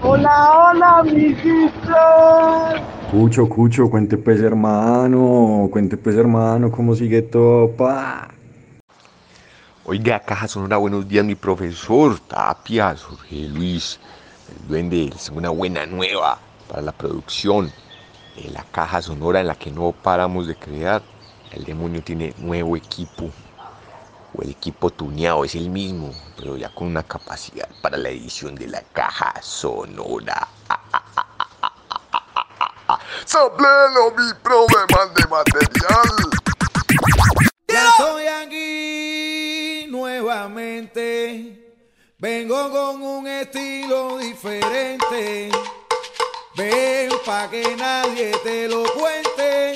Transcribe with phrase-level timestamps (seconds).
[0.00, 1.72] Hola, hola, amiguitos.
[3.10, 8.28] Cucho, Cucho, cuente pues hermano, cuente pues hermano, ¿cómo sigue todo, pa?
[9.84, 13.98] Oiga, Caja Sonora, buenos días, mi profesor Tapia, Jorge Luis,
[14.48, 16.38] el duende, les tengo una buena nueva
[16.68, 17.72] para la producción
[18.36, 21.02] de la Caja Sonora en la que no paramos de crear.
[21.50, 23.30] El demonio tiene nuevo equipo,
[24.34, 28.54] o el equipo tuneado es el mismo, pero ya con una capacidad para la edición
[28.54, 30.48] de la Caja Sonora.
[33.24, 36.14] Sapleno mi problemas de material.
[37.68, 41.64] Ya estoy aquí nuevamente.
[42.18, 45.50] Vengo con un estilo diferente.
[46.56, 49.74] Ven pa' que nadie te lo cuente.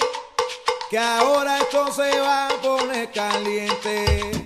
[0.91, 4.42] Que ahora esto se va a poner caliente.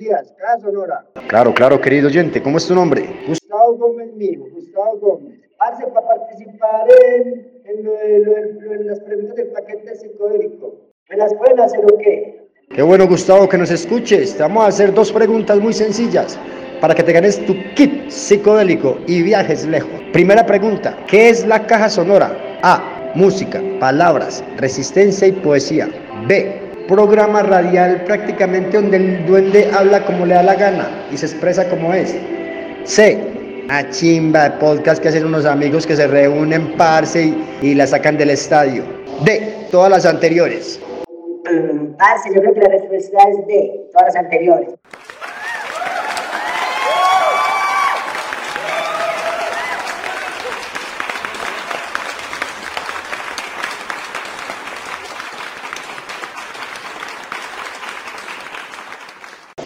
[0.00, 1.04] Días, Caja Sonora.
[1.28, 3.02] Claro, claro, querido oyente, ¿cómo es tu nombre?
[3.28, 5.38] Gustavo Gómez mío, Gustavo Gómez.
[5.58, 9.94] Hace para participar en, en lo de, lo de- lo de las preguntas del paquete
[9.94, 10.74] psicodélico.
[11.10, 12.48] ¿Me las pueden hacer o qué?
[12.74, 14.34] Qué bueno, Gustavo, que nos escuches.
[14.36, 16.38] Te vamos a hacer dos preguntas muy sencillas
[16.80, 19.90] para que te ganes tu kit psicodélico y viajes lejos.
[20.14, 22.34] Primera pregunta, ¿qué es la caja sonora?
[22.62, 23.12] A.
[23.16, 25.88] Música, palabras, resistencia y poesía.
[26.28, 26.69] B.
[26.90, 31.68] Programa radial prácticamente donde el duende habla como le da la gana y se expresa
[31.68, 32.16] como es.
[32.82, 33.16] C.
[33.68, 37.86] A chimba de podcast que hacen unos amigos que se reúnen, parce, y, y la
[37.86, 38.82] sacan del estadio.
[39.24, 39.68] D.
[39.70, 40.80] Todas las anteriores.
[41.44, 44.70] Mm, parce, yo creo que la respuesta es D, todas las anteriores.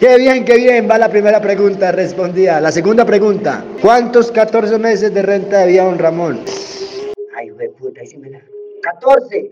[0.05, 2.61] Qué bien, qué bien, va la primera pregunta respondida.
[2.61, 6.41] La segunda pregunta, ¿cuántos 14 meses de renta debía don Ramón?
[7.35, 8.39] Ay, de puta, ahí me la...
[8.83, 9.49] 14.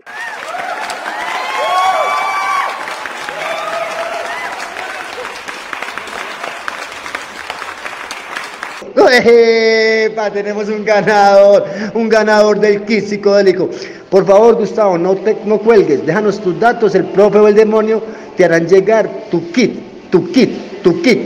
[9.26, 10.30] ¡Epa!
[10.30, 11.64] Tenemos un ganador,
[11.94, 13.70] un ganador del kit psicodélico.
[14.08, 18.00] Por favor, Gustavo, no, te, no cuelgues, déjanos tus datos, el profe o el demonio
[18.36, 19.83] te harán llegar tu kit,
[20.14, 20.48] tu kit,
[20.84, 21.18] tu kit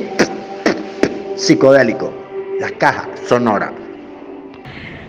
[1.37, 2.11] psicodélico.
[2.59, 3.71] La caja sonora.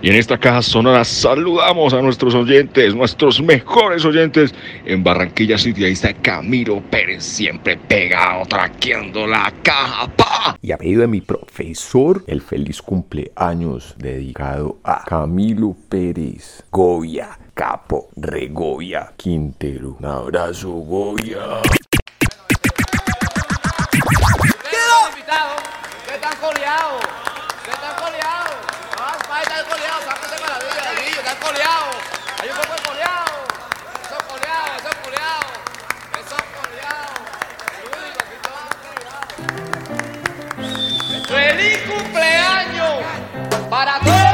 [0.02, 4.54] Y en esta caja sonora saludamos a nuestros oyentes, nuestros mejores oyentes
[4.84, 5.86] en Barranquilla City.
[5.86, 10.10] Ahí está Camilo Pérez, siempre pegado, traqueando la caja.
[10.10, 10.58] ¡Pa!
[10.62, 18.10] Y a pedido de mi profesor, el feliz cumpleaños dedicado a Camilo Pérez, Goya, Capo,
[18.18, 19.96] Regoya, Quintero.
[20.02, 21.62] Un abrazo, Goya.
[26.40, 27.02] ¿Qué están coleados?
[27.66, 28.56] ¿Qué están coleados?
[28.98, 31.96] Ah, pa, están coleados, sáquense maravilla de niños, están coleados.
[32.42, 33.32] Hay un poco de coleados.
[34.06, 35.52] Esos coleados, esos coleados.
[36.14, 37.20] Esos coleados.
[37.84, 38.72] Uy, aquí todos
[41.28, 43.04] ¡Feliz cumpleaños
[43.70, 44.29] para todos!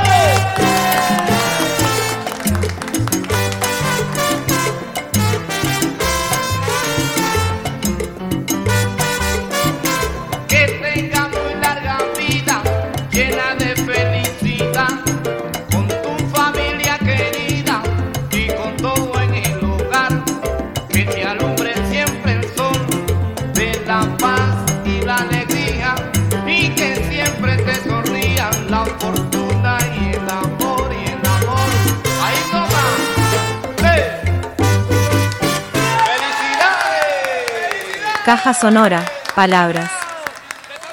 [38.25, 39.05] Caja sonora,
[39.35, 39.91] palabras,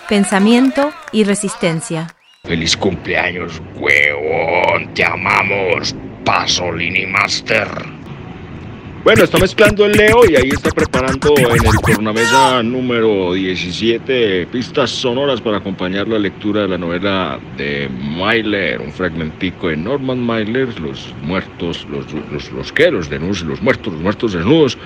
[0.06, 2.15] pensamiento y resistencia.
[2.44, 4.93] Feliz cumpleaños, huevón.
[4.93, 7.69] Te amamos, Pasolini Master.
[9.03, 14.90] Bueno, está mezclando el Leo y ahí está preparando en el tornamesa número 17 pistas
[14.90, 20.78] sonoras para acompañar la lectura de la novela de Myler, un fragmentico de Norman Myler,
[20.78, 22.90] Los muertos, los, los, los, ¿qué?
[22.90, 24.76] Los desnudos, los muertos, los muertos desnudos.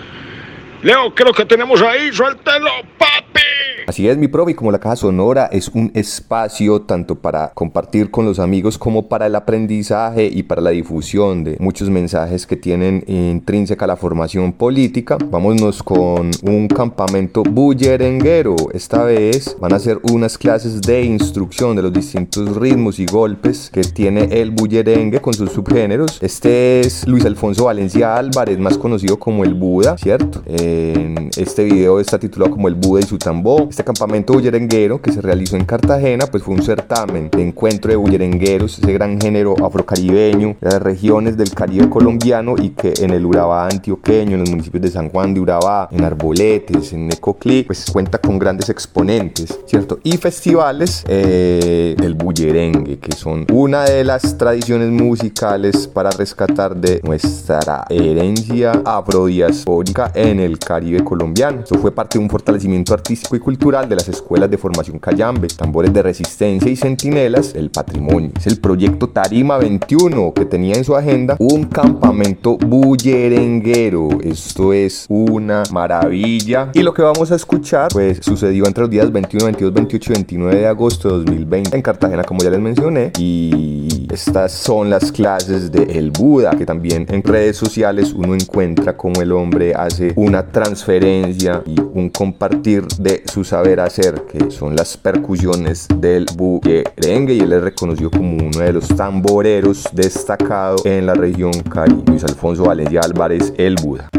[0.86, 2.12] Leo, ¿qué es lo que tenemos ahí?
[2.12, 3.40] ¡Suéltelo, papi!
[3.86, 8.10] Así es, mi profe, y como la Caja Sonora es un espacio tanto para compartir
[8.10, 12.56] con los amigos como para el aprendizaje y para la difusión de muchos mensajes que
[12.56, 18.56] tienen intrínseca la formación política, vámonos con un campamento bullerenguero.
[18.74, 23.70] Esta vez van a ser unas clases de instrucción de los distintos ritmos y golpes
[23.72, 26.18] que tiene el bullerengue con sus subgéneros.
[26.20, 30.42] Este es Luis Alfonso Valencia Álvarez, más conocido como el Buda, ¿cierto?
[30.44, 33.68] En este video está titulado como el Buda y su tambor.
[33.76, 37.96] Este campamento bullerenguero que se realizó en Cartagena, pues fue un certamen de encuentro de
[37.96, 43.26] bullerengueros, ese gran género afrocaribeño de las regiones del Caribe colombiano y que en el
[43.26, 47.84] Urabá antioqueño, en los municipios de San Juan de Urabá, en Arboletes, en Necoclí, pues
[47.92, 49.98] cuenta con grandes exponentes, ¿cierto?
[50.02, 57.02] Y festivales eh, del bullerengue, que son una de las tradiciones musicales para rescatar de
[57.04, 61.60] nuestra herencia afrodiaspórica en el Caribe colombiano.
[61.60, 65.48] Esto fue parte de un fortalecimiento artístico y cultural de las escuelas de formación Cayambe,
[65.48, 68.30] tambores de resistencia y centinelas del patrimonio.
[68.36, 74.20] Es el proyecto Tarima 21 que tenía en su agenda un campamento bullerenguero.
[74.22, 76.70] Esto es una maravilla.
[76.74, 80.14] Y lo que vamos a escuchar, pues sucedió entre los días 21, 22, 28 y
[80.14, 83.10] 29 de agosto de 2020 en Cartagena, como ya les mencioné.
[83.18, 88.96] Y estas son las clases de El Buda, que también en redes sociales uno encuentra
[88.96, 94.76] como el hombre hace una transferencia y un compartir de su saber hacer, que son
[94.76, 97.32] las percusiones del bullerengue.
[97.32, 102.04] Y él es reconocido como uno de los tamboreros destacados en la región Cari.
[102.06, 104.10] Luis Alfonso Valencia Álvarez, El Buda.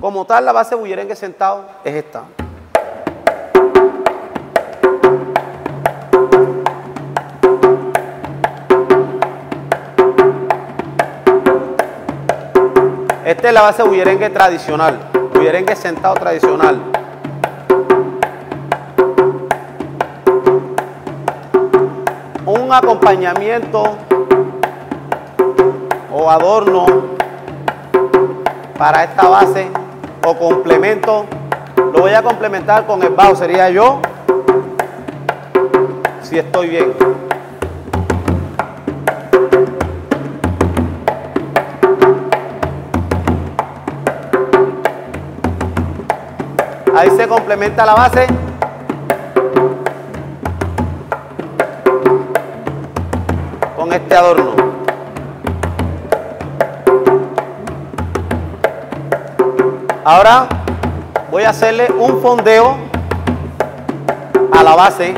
[0.00, 2.22] Como tal, la base bullerengue sentado es esta.
[13.24, 17.05] Esta es la base bullerengue tradicional, bullerengue sentado tradicional.
[22.66, 23.96] Un acompañamiento
[26.12, 26.84] o adorno
[28.76, 29.68] para esta base
[30.26, 31.26] o complemento,
[31.76, 34.00] lo voy a complementar con el bajo, sería yo,
[36.22, 36.92] si estoy bien.
[46.96, 48.26] Ahí se complementa la base.
[53.96, 54.52] Este adorno.
[60.04, 60.46] Ahora
[61.30, 62.76] voy a hacerle un fondeo
[64.52, 65.14] a la base.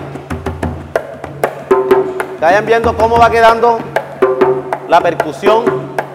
[2.40, 3.78] Vayan viendo cómo va quedando
[4.88, 5.64] la percusión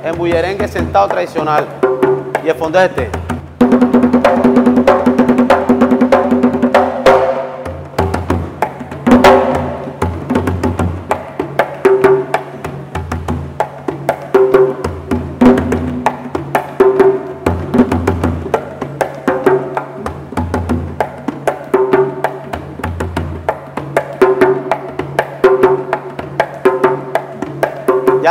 [0.04, 1.68] en bullerengue sentado tradicional.
[2.44, 3.24] Y el fondeo es este.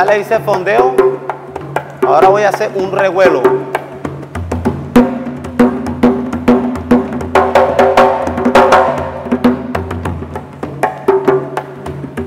[0.07, 0.95] Le hice fondeo.
[2.05, 3.41] Ahora voy a hacer un revuelo.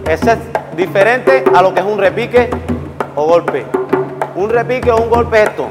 [0.08, 0.40] Ese es
[0.78, 2.50] diferente a lo que es un repique
[3.14, 3.66] o golpe.
[4.36, 5.68] Un repique o un golpe es esto.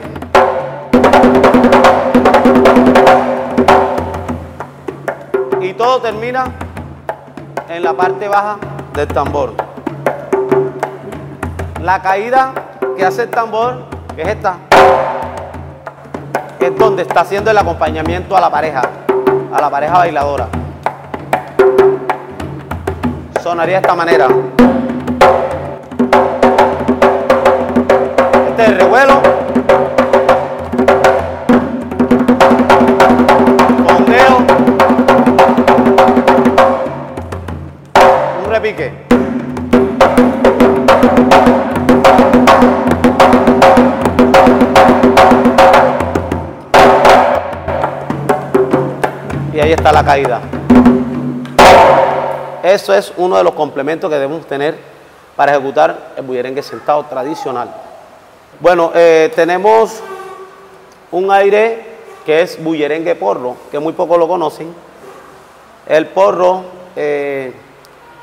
[5.63, 6.45] Y todo termina
[7.69, 8.59] en la parte baja
[8.95, 9.64] del tambor.
[11.85, 12.55] La caída
[12.97, 13.85] que hace el tambor,
[14.17, 14.57] que es esta,
[16.59, 18.81] es donde está haciendo el acompañamiento a la pareja,
[19.53, 20.49] a la pareja bailadora.
[23.43, 24.29] Sonaría de esta manera.
[49.95, 50.41] La caída.
[52.65, 54.77] Eso es uno de los complementos que debemos tener
[55.37, 57.73] para ejecutar el bullerengue sentado tradicional.
[58.59, 60.03] Bueno, eh, tenemos
[61.13, 61.87] un aire
[62.27, 64.75] que es bullerengue porro, que muy pocos lo conocen.
[65.87, 66.65] El porro,
[66.97, 67.53] eh,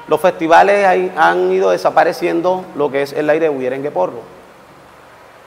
[0.10, 4.24] los festivales ahí han ido desapareciendo lo que es el aire de bullerengue porro,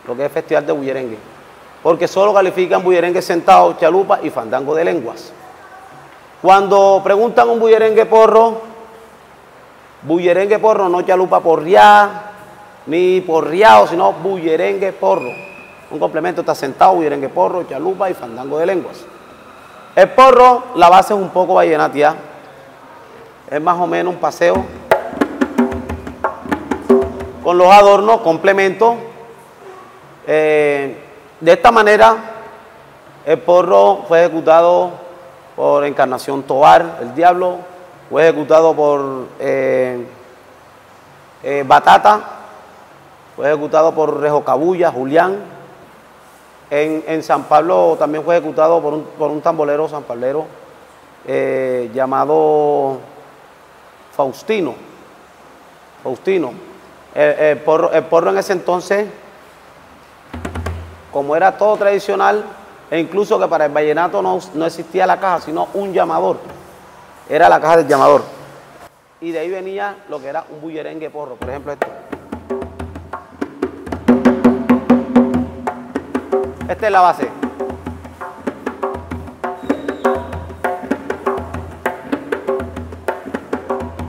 [0.09, 1.19] lo que es el festival de bullerengue,
[1.83, 5.35] porque solo califican bullerengue sentado, chalupa y fandango de lenguas.
[6.45, 8.61] Cuando preguntan un bullerengue porro,
[10.03, 12.33] bullerengue porro, no chalupa porriá,
[12.85, 15.31] ni porriao, sino bullerengue porro.
[15.91, 19.07] Un complemento está sentado, bullerengue porro, chalupa y fandango de lenguas.
[19.97, 22.15] El porro, la base es un poco vallenatia.
[23.51, 24.67] Es más o menos un paseo
[27.43, 28.97] con los adornos, complementos.
[30.27, 30.95] Eh,
[31.41, 32.17] de esta manera,
[33.25, 35.04] el porro fue ejecutado
[35.57, 37.59] por Encarnación Tobar, el diablo,
[38.11, 40.07] fue ejecutado por eh,
[41.43, 42.21] eh, Batata,
[43.37, 45.39] fue ejecutado por Rejo Cabulla, Julián.
[46.71, 50.47] En, en San Pablo también fue ejecutado por un, por un tambolero sanpablero
[51.27, 52.99] eh, llamado
[54.13, 54.75] Faustino.
[56.03, 56.53] Faustino.
[57.15, 59.07] El, el el porro en ese entonces,
[61.13, 62.45] como era todo tradicional,
[62.91, 66.39] e incluso que para el vallenato no, no existía la caja, sino un llamador.
[67.29, 68.23] Era la caja del llamador.
[69.21, 71.87] Y de ahí venía lo que era un bullerengue porro, por ejemplo esto.
[76.69, 77.29] Esta es la base.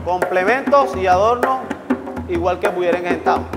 [0.04, 1.60] Complementos y adornos,
[2.28, 3.40] igual que bullerengue sentado.
[3.40, 3.55] Esto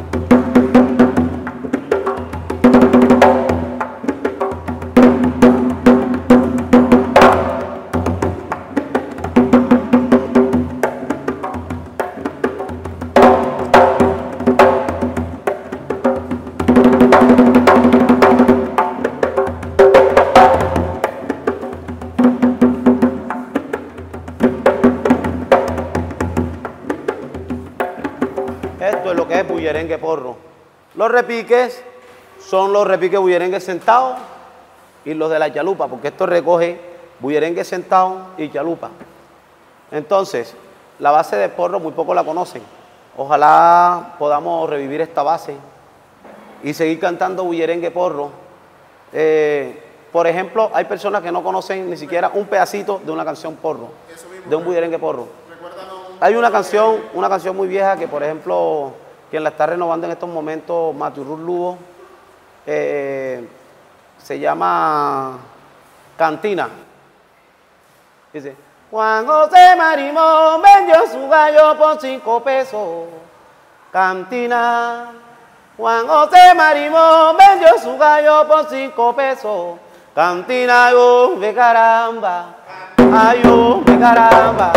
[29.90, 30.36] bullerengue porro.
[30.96, 31.84] Los repiques
[32.40, 34.18] son los repiques bullerengue sentados
[35.06, 36.80] y los de la chalupa, porque esto recoge
[37.20, 38.90] bullerengue sentado y chalupa.
[39.92, 40.56] Entonces,
[41.00, 42.62] la base de porro muy poco la conocen.
[43.18, 45.56] Ojalá podamos revivir esta base
[46.64, 48.30] y seguir cantando bullerengue porro.
[49.12, 53.56] Eh, por ejemplo, hay personas que no conocen ni siquiera un pedacito de una canción
[53.56, 53.90] porro,
[54.46, 55.28] de un bullerengue porro.
[56.22, 58.94] Hay una canción, una canción muy vieja que, por ejemplo,
[59.30, 61.78] quien la está renovando en estos momentos, Maturur Lugo,
[62.66, 63.48] eh,
[64.18, 65.38] se llama
[66.18, 66.70] Cantina.
[68.34, 68.56] Dice,
[68.92, 73.06] Juan José Marimón vendió su gallo por cinco pesos.
[73.92, 75.12] Cantina.
[75.78, 79.78] Juan José Marimón vendió su gallo por cinco pesos.
[80.14, 82.56] Cantina, yo, de caramba.
[82.98, 84.74] Ay, yo, de caramba.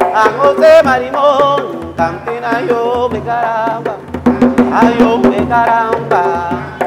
[0.00, 3.96] Juan José Marimón, cantina, yo, de caramba.
[4.72, 6.22] Ay, yo, de caramba.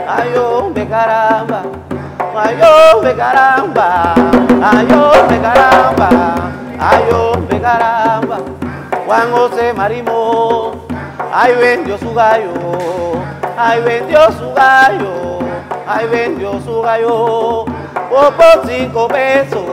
[0.07, 1.63] Ay, yo, de caramba.
[2.33, 4.15] Ay, yo, de caramba.
[4.63, 6.09] Ay, yo, de caramba.
[6.79, 8.37] Ay, yo, de caramba.
[9.05, 10.79] Juan José Marimón,
[11.33, 12.53] ay, vendió su gallo.
[13.57, 15.39] Ay, vendió su gallo.
[15.85, 17.65] Ay, vendió su gallo.
[18.09, 19.65] Fue por cinco pesos.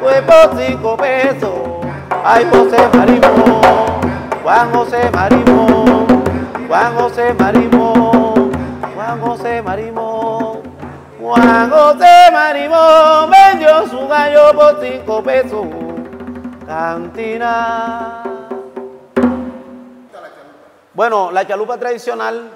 [0.00, 1.54] Fue por cinco pesos.
[2.24, 3.93] Ay, José Marimón.
[4.44, 6.06] Juan José Marimón.
[6.68, 8.52] Juan José Marimón.
[8.94, 10.62] Juan José Marimón.
[11.18, 15.66] Juan José Marimón vendió su gallo por cinco pesos.
[16.66, 18.22] Cantina.
[20.92, 22.50] Bueno, la chalupa tradicional,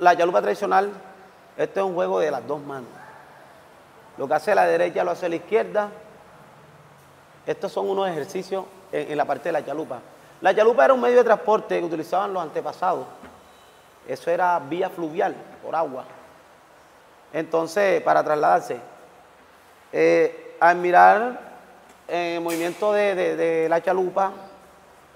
[0.00, 0.90] la chalupa tradicional,
[1.56, 2.90] este es un juego de las dos manos.
[4.18, 5.88] Lo que hace la derecha lo hace la izquierda.
[7.46, 10.00] Estos son unos ejercicios en, en la parte de la chalupa.
[10.40, 13.06] La chalupa era un medio de transporte que utilizaban los antepasados.
[14.06, 16.04] Eso era vía fluvial, por agua.
[17.32, 18.80] Entonces, para trasladarse,
[19.92, 21.40] eh, al mirar
[22.06, 24.32] eh, el movimiento de, la chalupa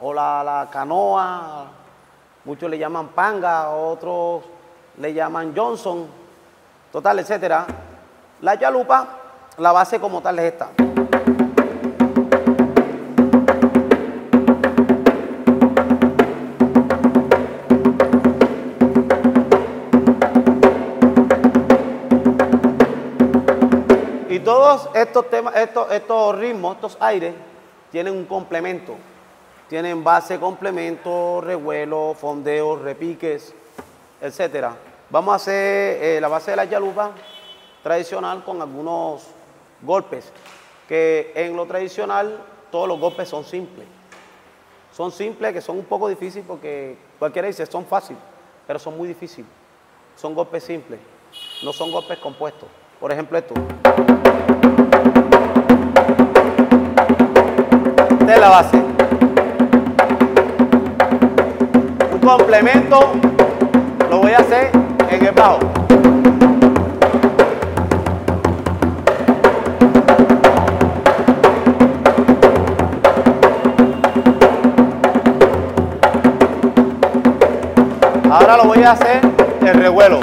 [0.01, 1.67] o la, la canoa,
[2.45, 4.43] muchos le llaman panga, otros
[4.99, 6.07] le llaman Johnson,
[6.91, 7.67] total, etcétera.
[8.41, 9.09] La chalupa,
[9.57, 10.69] la base como tal es esta.
[24.45, 27.35] Todos estos temas, estos, ritmos, estos aires,
[27.91, 28.97] tienen un complemento.
[29.69, 33.55] Tienen base, complemento, revuelo, fondeo, repiques,
[34.21, 34.77] etcétera.
[35.11, 37.13] Vamos a hacer eh, la base de la chalupa
[37.83, 39.27] tradicional con algunos
[39.81, 40.31] golpes,
[40.89, 42.39] que en lo tradicional
[42.71, 43.87] todos los golpes son simples.
[44.93, 48.23] Son simples, que son un poco difíciles porque cualquiera dice son fáciles,
[48.67, 49.51] pero son muy difíciles.
[50.17, 51.01] Son golpes simples,
[51.63, 52.69] no son golpes compuestos.
[53.03, 53.55] Por ejemplo, esto.
[58.25, 58.77] base.
[62.13, 63.01] Un complemento
[64.09, 64.71] lo voy a hacer
[65.11, 65.59] en el bajo.
[78.31, 79.21] Ahora lo voy a hacer
[79.61, 80.21] el revuelo.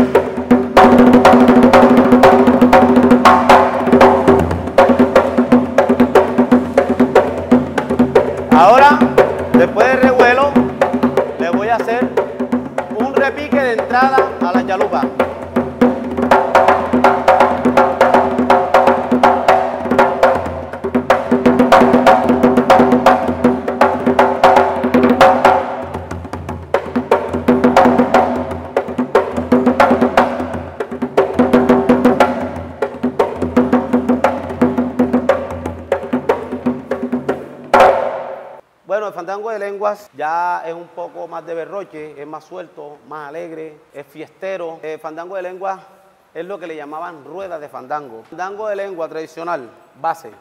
[40.66, 44.80] Es un poco más de berroche, es más suelto, más alegre, es fiestero.
[44.82, 45.80] El fandango de lenguas
[46.34, 48.24] es lo que le llamaban ruedas de fandango.
[48.24, 49.70] Fandango de lengua tradicional,
[50.02, 50.32] base.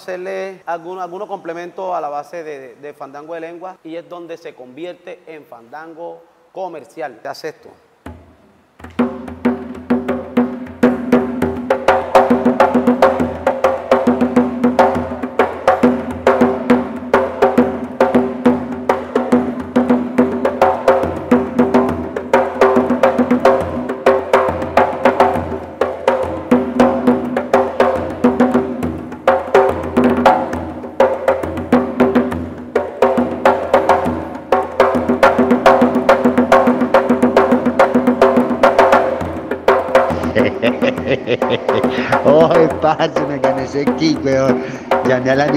[0.00, 4.36] Hacerle algunos algunos complementos a la base de, de fandango de lengua y es donde
[4.36, 7.18] se convierte en fandango comercial.
[7.22, 7.70] ¿Qué hace esto?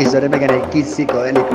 [0.02, 1.48] Llamé a la emisora y me gané el kit psicodélico.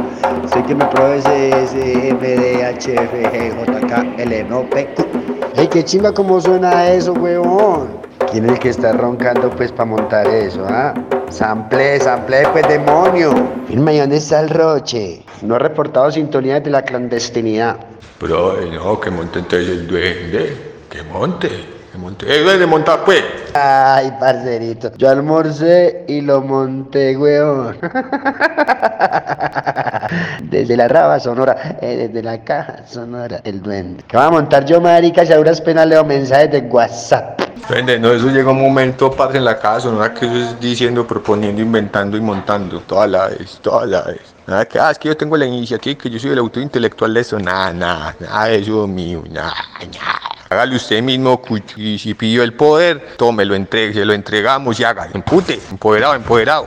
[0.52, 5.56] Soy que me probé ese, ese MDHFGJK LNOPQ.
[5.56, 7.88] Ey, qué chimba cómo suena eso, weón.
[8.30, 10.94] ¿Quién es el que está roncando, pues, para montar eso, ah?
[11.30, 13.32] Sample, sample, pues, demonio.
[13.66, 15.22] Firma, ¿y dónde está el roche?
[15.42, 17.76] No ha reportado sintonía de la clandestinidad.
[18.18, 20.56] Pero eh, no, que monte entonces el duende.
[20.88, 21.75] Que monte.
[21.96, 22.26] Que monte.
[22.28, 23.24] ¡Eh, duende, monta pues!
[23.54, 24.92] Ay, parcerito.
[24.98, 27.74] Yo almorcé y lo monté, weón.
[30.42, 34.04] Desde la raba sonora, eh, desde la caja sonora, el duende.
[34.06, 35.24] ¿Qué va a montar yo, marica?
[35.24, 37.35] Si a duras penas leo mensajes de WhatsApp.
[37.68, 41.04] Duende, no, eso llega un momento, padre, en la casa, no que eso es diciendo,
[41.04, 42.78] proponiendo, inventando y montando.
[42.82, 44.20] Toda la vez, toda la vez.
[44.46, 47.12] Nada que, ah, es que yo tengo la iniciativa, que yo soy el autor intelectual
[47.12, 47.40] de eso.
[47.40, 50.20] Nada, nada, nada de eso mío, nada, nada.
[50.48, 51.42] Hágale usted mismo.
[51.76, 55.08] Y si pidió el poder, tome, lo entregue, se lo entregamos y haga.
[55.12, 56.66] Empute, empoderado, empoderado.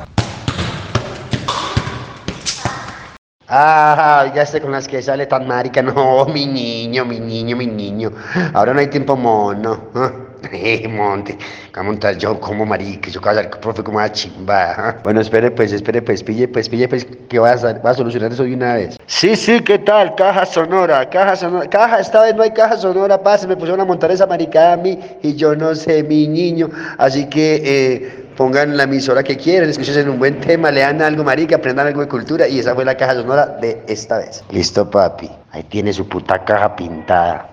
[3.48, 5.82] Ah, sé con las que sale tan marica.
[5.82, 8.12] No, mi niño, mi niño, mi niño.
[8.54, 10.28] Ahora no hay tiempo mono.
[10.52, 11.38] Eh, monte.
[11.74, 13.10] A montar yo como marica.
[13.10, 14.98] Yo con profe como una chimba.
[15.04, 17.94] Bueno, espere pues, espere pues, pille pues, pille pues, que va a, sal- va a
[17.94, 18.98] solucionar eso de una vez.
[19.06, 20.16] Sí, sí, ¿qué tal?
[20.16, 21.70] Caja sonora, caja sonora.
[21.70, 23.48] Caja, esta vez no hay caja sonora, pase.
[23.48, 26.70] Me pusieron a montar esa maricada a mí y yo no sé, mi niño.
[26.98, 31.58] Así que, eh, pongan la emisora que quieran, escuchen un buen tema, lean algo marica,
[31.58, 34.42] aprendan algo de cultura y esa fue la caja sonora de esta vez.
[34.50, 35.30] Listo, papi.
[35.52, 37.50] Ahí tiene su puta caja pintada.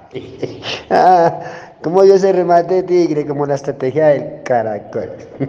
[0.91, 1.41] ah,
[1.87, 3.25] ¿Cómo dio ese remate de tigre?
[3.25, 5.09] Como la estrategia del caracol.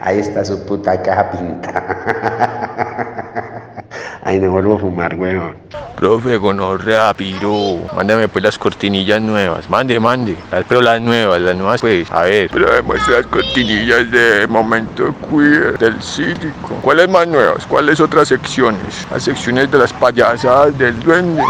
[0.00, 2.72] Ahí está su puta caja pintada.
[4.24, 5.54] Ahí me vuelvo a fumar, weón.
[5.96, 7.76] Profe, gonorrea, piro.
[7.94, 9.68] Mándame pues las cortinillas nuevas.
[9.68, 10.34] Mande, mande.
[10.50, 12.10] Las- Pero las nuevas, las nuevas pues.
[12.10, 12.48] A ver.
[12.50, 16.74] Pero demuestra las cortinillas de Momento Queer, del cívico.
[16.80, 17.66] ¿Cuáles más nuevas?
[17.66, 19.06] ¿Cuáles otras secciones?
[19.10, 21.42] Las secciones de las payasadas del duende.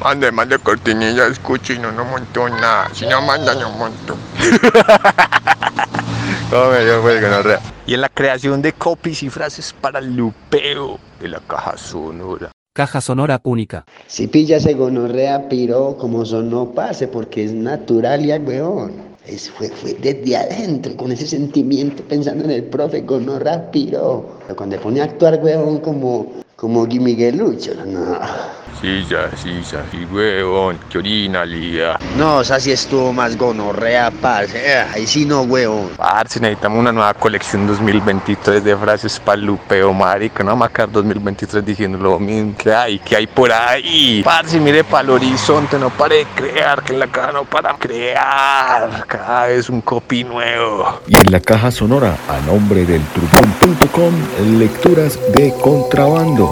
[0.00, 2.88] Mande, mande cortinillas, escuche, no, no montó nada.
[2.92, 4.16] Si no manda, no monto.
[6.50, 7.60] ¿Cómo me dio pues, gonorrea?
[7.84, 12.52] Y en la creación de copies y frases para el lupeo de la caja sonora.
[12.72, 13.84] Caja sonora única.
[14.06, 19.08] Si pilla ese gonorrea piro como sonó pase porque es natural ya, weón.
[19.26, 24.38] Es, fue, fue desde adentro, con ese sentimiento, pensando en el profe gonorrea piro.
[24.42, 28.18] Pero cuando pone a actuar, weón, como, como Guy Miguelucho, no.
[28.80, 31.98] Sí, ya, sí, ya, sí, huevón, qué originalidad.
[32.16, 34.56] No, esa sí estuvo más gonorrea, parce.
[34.56, 35.90] Eh, ahí sí no, huevón.
[35.96, 40.44] Parce, necesitamos una nueva colección 2023 de frases para Lupeo, marica.
[40.44, 42.54] No vamos a quedar 2023 diciendo lo mismo.
[42.56, 42.98] ¿Qué hay?
[43.00, 44.22] ¿Qué hay por ahí?
[44.24, 47.74] Parce, mire para el horizonte, no pare de crear, que en la caja no para
[47.74, 49.04] crear.
[49.08, 51.00] Cada vez un copy nuevo.
[51.08, 54.14] Y en la caja sonora, a nombre del trupón.com,
[54.56, 56.47] lecturas de contrabando.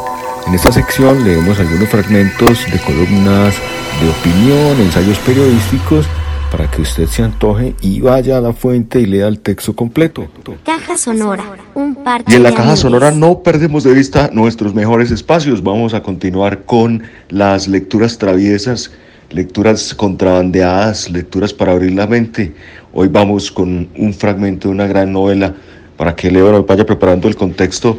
[0.47, 3.57] En esta sección leemos algunos fragmentos de columnas
[4.01, 6.07] de opinión, ensayos periodísticos,
[6.51, 10.29] para que usted se antoje y vaya a la fuente y lea el texto completo.
[10.65, 12.81] Caja sonora, un parche Y en la caja amigos.
[12.81, 15.63] sonora no perdemos de vista nuestros mejores espacios.
[15.63, 18.93] Vamos a continuar con las lecturas traviesas,
[19.31, 22.55] lecturas contrabandeadas, lecturas para abrir la mente.
[22.93, 25.55] Hoy vamos con un fragmento de una gran novela
[25.97, 27.99] para que Leo vaya preparando el contexto.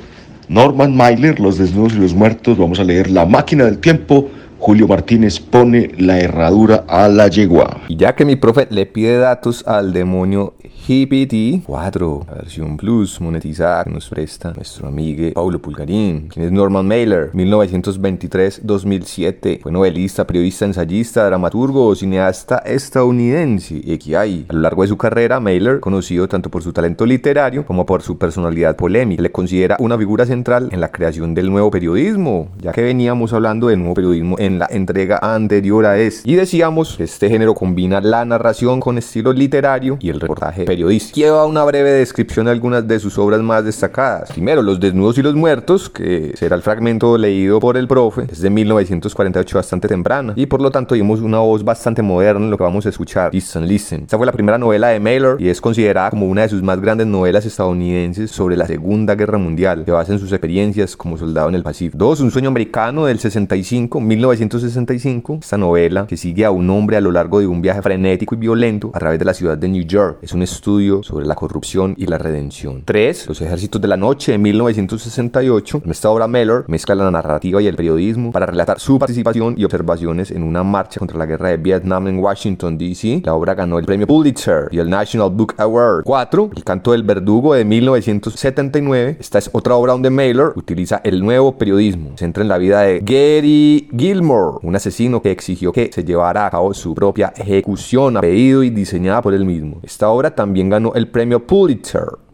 [0.50, 2.58] Norman Mailer, Los desnudos y los muertos.
[2.58, 4.30] Vamos a leer La máquina del tiempo.
[4.60, 7.82] Julio Martínez pone la herradura a la yegua.
[7.90, 10.56] Y ya que mi profe le pide datos al demonio
[10.88, 16.52] GPT 4, la versión Plus monetizada que nos presta nuestro amigo Paulo Pulgarín, quien es
[16.52, 24.46] Norman Mailer, 1923-2007, fue novelista, periodista, ensayista, dramaturgo, cineasta estadounidense y que hay.
[24.50, 28.02] A lo largo de su carrera, Mailer, conocido tanto por su talento literario como por
[28.02, 32.72] su personalidad polémica, le considera una figura central en la creación del nuevo periodismo, ya
[32.72, 36.30] que veníamos hablando del nuevo periodismo en la entrega anterior a este.
[36.30, 41.16] Y decíamos que este género combina la narración con estilo literario y el reportaje periodístico.
[41.18, 44.32] Lleva una breve descripción de algunas de sus obras más destacadas.
[44.32, 48.42] Primero, Los desnudos y los muertos, que será el fragmento leído por el profe, es
[48.42, 50.34] de 1948, bastante temprana.
[50.36, 53.34] Y por lo tanto, dimos una voz bastante moderna en lo que vamos a escuchar.
[53.34, 54.02] Listen, listen.
[54.02, 56.80] Esta fue la primera novela de Mailer y es considerada como una de sus más
[56.82, 61.50] grandes novelas estadounidenses sobre la Segunda Guerra Mundial, que basa en sus experiencias como soldado
[61.50, 61.98] en el Pacífico.
[61.98, 65.40] Dos, Un sueño americano del 65, 1965.
[65.42, 68.38] Esta novela que sigue a un hombre a lo largo de un viaje frenético y
[68.38, 70.20] violento a través de la ciudad de New York.
[70.22, 72.84] Es un estudio sobre la corrupción y la redención.
[72.86, 73.28] 3.
[73.28, 75.82] Los ejércitos de la noche de 1968.
[75.86, 79.64] En esta obra Mailer mezcla la narrativa y el periodismo para relatar su participación y
[79.64, 83.22] observaciones en una marcha contra la guerra de Vietnam en Washington, D.C.
[83.26, 86.04] La obra ganó el premio Pulitzer y el National Book Award.
[86.04, 86.52] 4.
[86.56, 89.18] El canto del verdugo de 1979.
[89.20, 92.12] Esta es otra obra donde Mailer utiliza el nuevo periodismo.
[92.16, 96.46] Se centra en la vida de Gary Gilmore, un asesino que exigió que se llevara
[96.46, 99.80] a cabo su propia ejecución a pedido y diseñada por él mismo.
[99.84, 102.27] Esta obra también ganó el premio Pulitzer.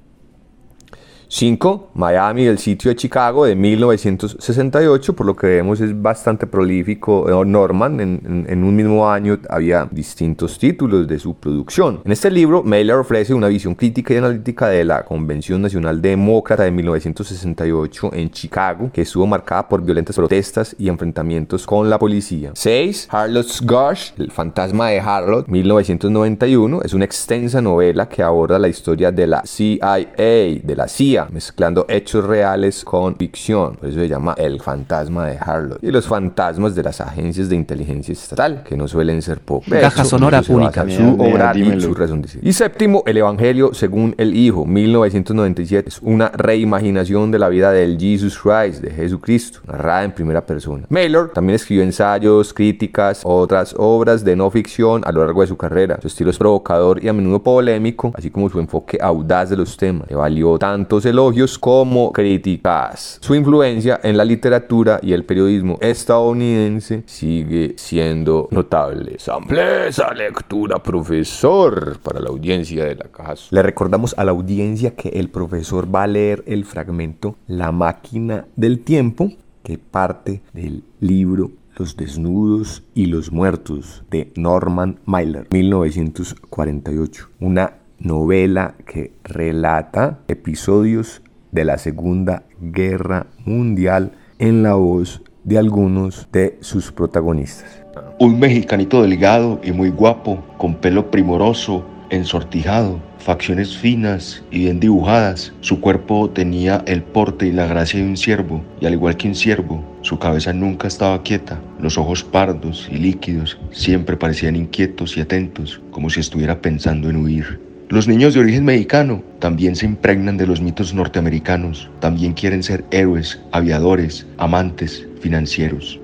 [1.44, 1.90] 5.
[1.96, 7.28] Miami, el sitio de Chicago de 1968, por lo que vemos es bastante prolífico.
[7.28, 12.02] eh, Norman, en, en- en un mismo año había distintos títulos de su producción.
[12.06, 16.64] En este libro, Mailer ofrece una visión crítica y analítica de la Convención Nacional Demócrata
[16.66, 22.52] de 1968 en Chicago, que estuvo marcada por violentas protestas y enfrentamientos con la policía.
[22.54, 23.08] 6.
[23.10, 29.12] Harlot's Gosh, el fantasma de Harlot, 1991, es una extensa novela que aborda la historia
[29.12, 33.76] de la CIA, de la CIA, mezclando hechos reales con ficción.
[33.76, 35.84] Por eso se llama El fantasma de Harlot.
[35.84, 39.68] Y los fantasmas de las agencias de inteligencia estatal, que no suelen ser pocos.
[39.68, 40.82] Caja sonora única.
[40.84, 42.48] Su Mira, mira, obra y su razón de ser.
[42.48, 45.90] Y séptimo, El Evangelio según el Hijo, 1997.
[45.90, 50.86] Es una reimaginación de la vida del Jesus Christ, de Jesucristo, narrada en primera persona.
[50.90, 55.58] Mailer también escribió ensayos, críticas, otras obras de no ficción a lo largo de su
[55.58, 56.00] carrera.
[56.02, 59.78] Su estilo es provocador y a menudo polémico, así como su enfoque audaz de los
[59.78, 60.10] temas.
[60.10, 63.20] Le valió tantos elogios como críticas.
[63.22, 69.18] Su influencia en la literatura y el periodismo estadounidense sigue siendo notable.
[69.20, 73.34] Sample esa lectura, profesor, para la audiencia de la caja.
[73.50, 78.46] Le recordamos a la audiencia que el profesor va a leer el fragmento La máquina
[78.56, 79.32] del tiempo,
[79.64, 87.30] que parte del libro Los desnudos y los muertos de Norman Mailer, 1948.
[87.40, 96.28] Una novela que relata episodios de la Segunda Guerra Mundial en la voz de algunos
[96.32, 97.84] de sus protagonistas.
[98.20, 105.54] Un mexicanito delgado y muy guapo, con pelo primoroso, ensortijado, facciones finas y bien dibujadas.
[105.62, 109.28] Su cuerpo tenía el porte y la gracia de un ciervo, y al igual que
[109.28, 111.60] un ciervo, su cabeza nunca estaba quieta.
[111.80, 117.18] Los ojos pardos y líquidos siempre parecían inquietos y atentos, como si estuviera pensando en
[117.18, 117.73] huir.
[117.94, 122.84] Los niños de origen mexicano también se impregnan de los mitos norteamericanos, también quieren ser
[122.90, 126.00] héroes, aviadores, amantes, financieros.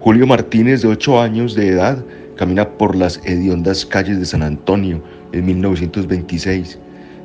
[0.00, 2.04] Julio Martínez, de 8 años de edad,
[2.36, 6.78] camina por las hediondas calles de San Antonio en 1926.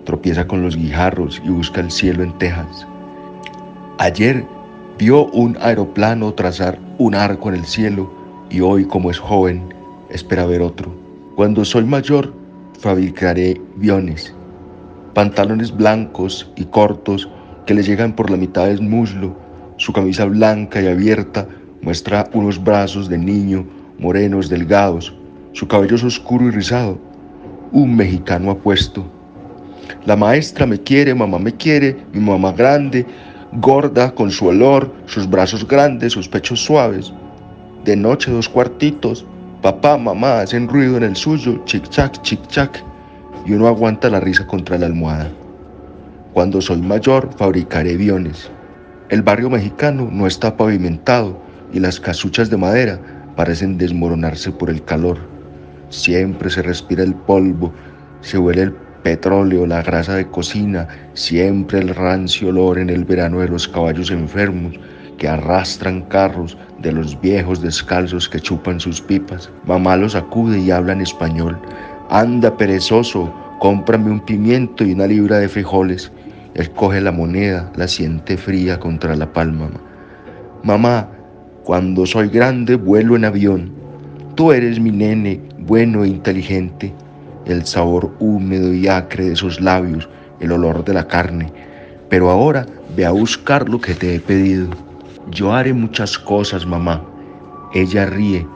[0.06, 2.88] Tropieza con los guijarros y busca el cielo en Texas.
[3.98, 4.46] Ayer
[4.98, 8.10] vio un aeroplano trazar un arco en el cielo
[8.50, 9.62] y hoy como es joven
[10.10, 10.96] espera ver otro.
[11.36, 12.37] Cuando soy mayor
[12.80, 14.34] fabricaré aviones,
[15.14, 17.30] pantalones blancos y cortos
[17.66, 19.36] que le llegan por la mitad del muslo.
[19.78, 21.48] Su camisa blanca y abierta
[21.82, 23.66] muestra unos brazos de niño
[24.00, 25.14] morenos, delgados.
[25.54, 26.98] Su cabello es oscuro y rizado.
[27.72, 29.06] Un mexicano apuesto.
[30.06, 33.06] La maestra me quiere, mamá me quiere, mi mamá grande,
[33.54, 37.14] gorda, con su olor, sus brazos grandes, sus pechos suaves.
[37.84, 39.26] De noche dos cuartitos,
[39.68, 42.72] papá, mamá hacen ruido en el suyo, chic-chac, chic-chac,
[43.46, 45.30] y uno aguanta la risa contra la almohada.
[46.32, 48.50] Cuando soy mayor, fabricaré aviones.
[49.10, 51.38] El barrio mexicano no está pavimentado
[51.74, 52.98] y las casuchas de madera
[53.36, 55.18] parecen desmoronarse por el calor.
[55.90, 57.74] Siempre se respira el polvo,
[58.22, 58.72] se huele el
[59.04, 64.12] petróleo, la grasa de cocina, siempre el rancio olor en el verano de los caballos
[64.12, 64.80] enfermos
[65.18, 69.50] que arrastran carros de los viejos descalzos que chupan sus pipas.
[69.66, 71.60] Mamá los acude y habla en español.
[72.10, 76.12] Anda, perezoso, cómprame un pimiento y una libra de frijoles.
[76.54, 79.70] Él coge la moneda, la siente fría contra la palma.
[80.64, 81.10] Mamá,
[81.64, 83.72] cuando soy grande vuelo en avión.
[84.36, 86.94] Tú eres mi nene, bueno e inteligente.
[87.46, 90.08] El sabor húmedo y acre de sus labios,
[90.40, 91.52] el olor de la carne.
[92.10, 94.70] Pero ahora ve a buscar lo que te he pedido.
[95.32, 97.02] Yo haré muchas cosas, mamá.
[97.74, 98.48] Ella ríe.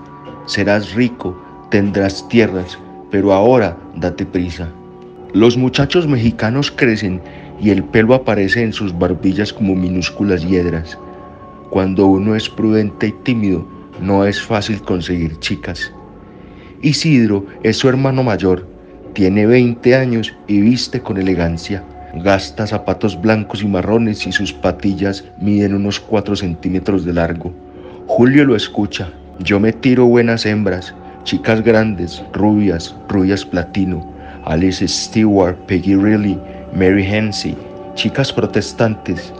[0.45, 1.38] Serás rico,
[1.69, 2.77] tendrás tierras,
[3.10, 4.69] pero ahora date prisa.
[5.34, 7.21] Los muchachos mexicanos crecen
[7.60, 10.97] y el pelo aparece en sus barbillas como minúsculas hiedras.
[11.69, 13.67] Cuando uno es prudente y tímido,
[14.01, 15.93] no es fácil conseguir chicas.
[16.81, 18.67] Isidro es su hermano mayor,
[19.13, 21.84] tiene 20 años y viste con elegancia.
[22.13, 27.54] Gasta zapatos blancos y marrones y sus patillas miden unos 4 centímetros de largo.
[28.08, 29.10] Julio lo escucha.
[29.39, 30.93] Yo me tiro buenas hembras,
[31.24, 34.06] chicas grandes, rubias, rubias platino.
[34.43, 36.38] Alice Stewart, Peggy Reilly,
[36.74, 37.56] Mary Hensey,
[37.95, 39.34] chicas protestantes.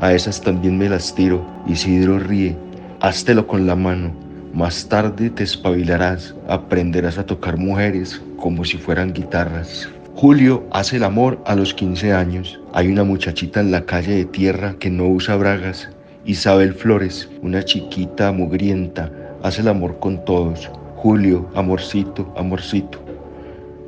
[0.00, 1.44] A esas también me las tiro.
[1.66, 2.56] Isidro ríe.
[3.00, 4.12] Háztelo con la mano.
[4.54, 9.88] Más tarde te espabilarás, aprenderás a tocar mujeres como si fueran guitarras.
[10.16, 12.60] Julio hace el amor a los 15 años.
[12.72, 15.88] Hay una muchachita en la calle de tierra que no usa bragas.
[16.24, 19.10] Isabel Flores, una chiquita mugrienta,
[19.42, 20.70] hace el amor con todos.
[20.94, 23.00] Julio, amorcito, amorcito.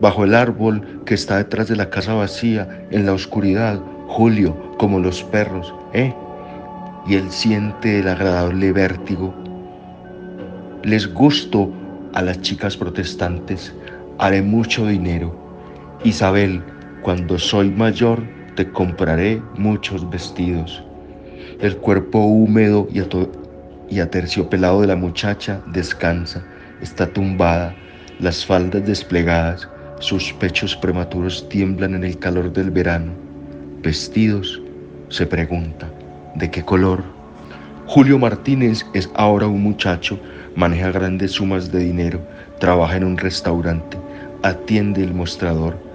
[0.01, 4.99] Bajo el árbol que está detrás de la casa vacía, en la oscuridad, Julio, como
[4.99, 6.13] los perros, ¿eh?
[7.07, 9.33] Y él siente el agradable vértigo.
[10.83, 11.71] Les gusto
[12.15, 13.73] a las chicas protestantes,
[14.19, 15.46] haré mucho dinero.
[16.05, 16.63] Isabel,
[17.03, 18.23] cuando soy mayor,
[18.55, 20.83] te compraré muchos vestidos.
[21.61, 23.01] El cuerpo húmedo y,
[23.95, 26.45] y aterciopelado de la muchacha descansa,
[26.81, 27.75] está tumbada,
[28.21, 33.13] las faldas desplegadas, sus pechos prematuros tiemblan en el calor del verano.
[33.83, 34.61] Vestidos,
[35.09, 35.89] se pregunta,
[36.35, 37.03] ¿de qué color?
[37.87, 40.19] Julio Martínez es ahora un muchacho,
[40.57, 42.21] maneja grandes sumas de dinero,
[42.59, 43.97] trabaja en un restaurante,
[44.43, 45.86] atiende el mostrador.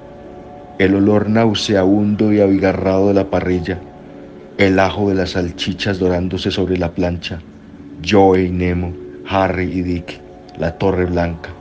[0.81, 3.79] El olor nauseabundo y abigarrado de la parrilla,
[4.57, 7.39] el ajo de las salchichas dorándose sobre la plancha,
[8.03, 8.91] Joe y Nemo,
[9.29, 10.19] Harry y Dick,
[10.57, 11.51] la torre blanca,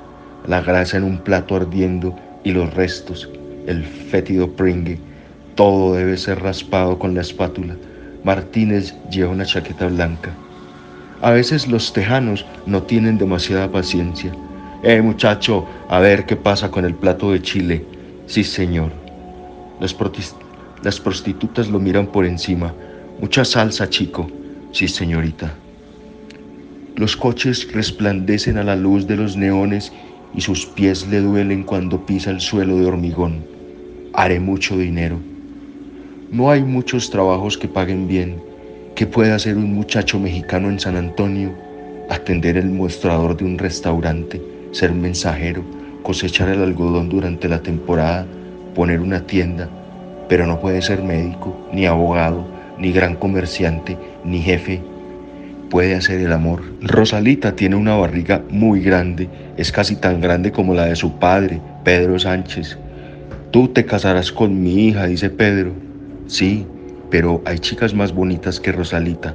[0.48, 3.28] la grasa en un plato ardiendo y los restos,
[3.66, 4.98] el fétido pringue,
[5.54, 7.76] todo debe ser raspado con la espátula.
[8.24, 10.30] Martínez lleva una chaqueta blanca.
[11.20, 14.32] A veces los tejanos no tienen demasiada paciencia.
[14.82, 17.84] Eh, muchacho, a ver qué pasa con el plato de chile.
[18.26, 18.99] Sí, señor.
[19.80, 22.74] Las, prostitutas lo miran por encima.
[23.18, 24.30] Mucha salsa, chico.
[24.72, 25.52] Sí, señorita.
[26.96, 29.90] Los coches resplandecen a la luz de los neones
[30.34, 33.44] y sus pies le duelen cuando pisa el suelo de hormigón.
[34.12, 35.18] Haré mucho dinero.
[36.30, 38.40] No hay muchos trabajos que paguen bien.
[38.94, 41.54] ¿Qué puede hacer un muchacho mexicano en San Antonio?
[42.10, 45.64] Atender el mostrador de un restaurante, ser mensajero,
[46.02, 48.26] cosechar el algodón durante la temporada,
[48.74, 49.68] poner una tienda,
[50.28, 52.46] pero no puede ser médico, ni abogado,
[52.78, 54.80] ni gran comerciante, ni jefe.
[55.68, 56.62] Puede hacer el amor.
[56.82, 61.60] Rosalita tiene una barriga muy grande, es casi tan grande como la de su padre,
[61.84, 62.78] Pedro Sánchez.
[63.50, 65.72] Tú te casarás con mi hija, dice Pedro.
[66.26, 66.66] Sí,
[67.10, 69.34] pero hay chicas más bonitas que Rosalita.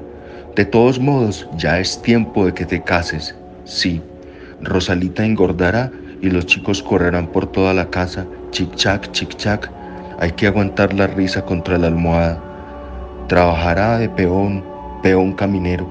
[0.56, 3.36] De todos modos, ya es tiempo de que te cases.
[3.66, 4.02] Sí,
[4.62, 9.70] Rosalita engordará y los chicos correrán por toda la casa, chic-chac, chic-chac.
[10.20, 12.42] Hay que aguantar la risa contra la almohada.
[13.28, 14.64] Trabajará de peón,
[15.04, 15.86] peón caminero.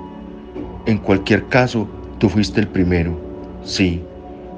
[0.87, 1.87] En cualquier caso,
[2.19, 3.21] tú fuiste el primero.
[3.63, 4.03] Sí,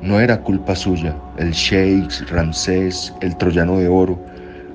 [0.02, 1.16] no era culpa suya.
[1.36, 4.16] El Shakes, Ramsés, el troyano de oro,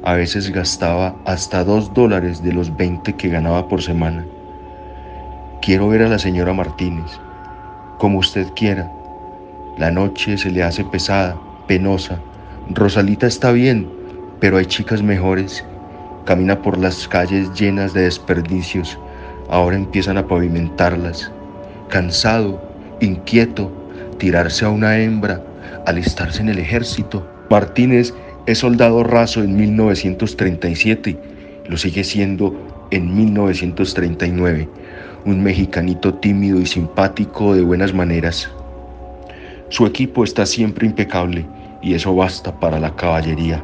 [0.03, 4.25] a veces gastaba hasta dos dólares de los 20 que ganaba por semana.
[5.61, 7.11] Quiero ver a la señora Martínez.
[7.97, 8.91] Como usted quiera.
[9.77, 12.19] La noche se le hace pesada, penosa.
[12.69, 13.89] Rosalita está bien,
[14.39, 15.65] pero hay chicas mejores.
[16.25, 18.97] Camina por las calles llenas de desperdicios.
[19.49, 21.31] Ahora empiezan a pavimentarlas
[21.91, 22.59] cansado,
[23.01, 23.69] inquieto,
[24.17, 25.43] tirarse a una hembra,
[25.85, 27.27] alistarse en el ejército.
[27.49, 28.13] Martínez
[28.47, 31.17] es soldado raso en 1937,
[31.67, 32.55] lo sigue siendo
[32.89, 34.67] en 1939,
[35.25, 38.49] un mexicanito tímido y simpático de buenas maneras.
[39.69, 41.45] Su equipo está siempre impecable
[41.81, 43.63] y eso basta para la caballería.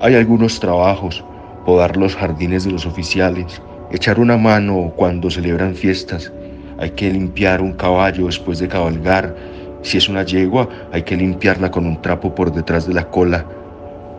[0.00, 1.24] Hay algunos trabajos,
[1.64, 6.32] podar los jardines de los oficiales, echar una mano cuando celebran fiestas,
[6.78, 9.34] hay que limpiar un caballo después de cabalgar.
[9.82, 13.46] Si es una yegua, hay que limpiarla con un trapo por detrás de la cola.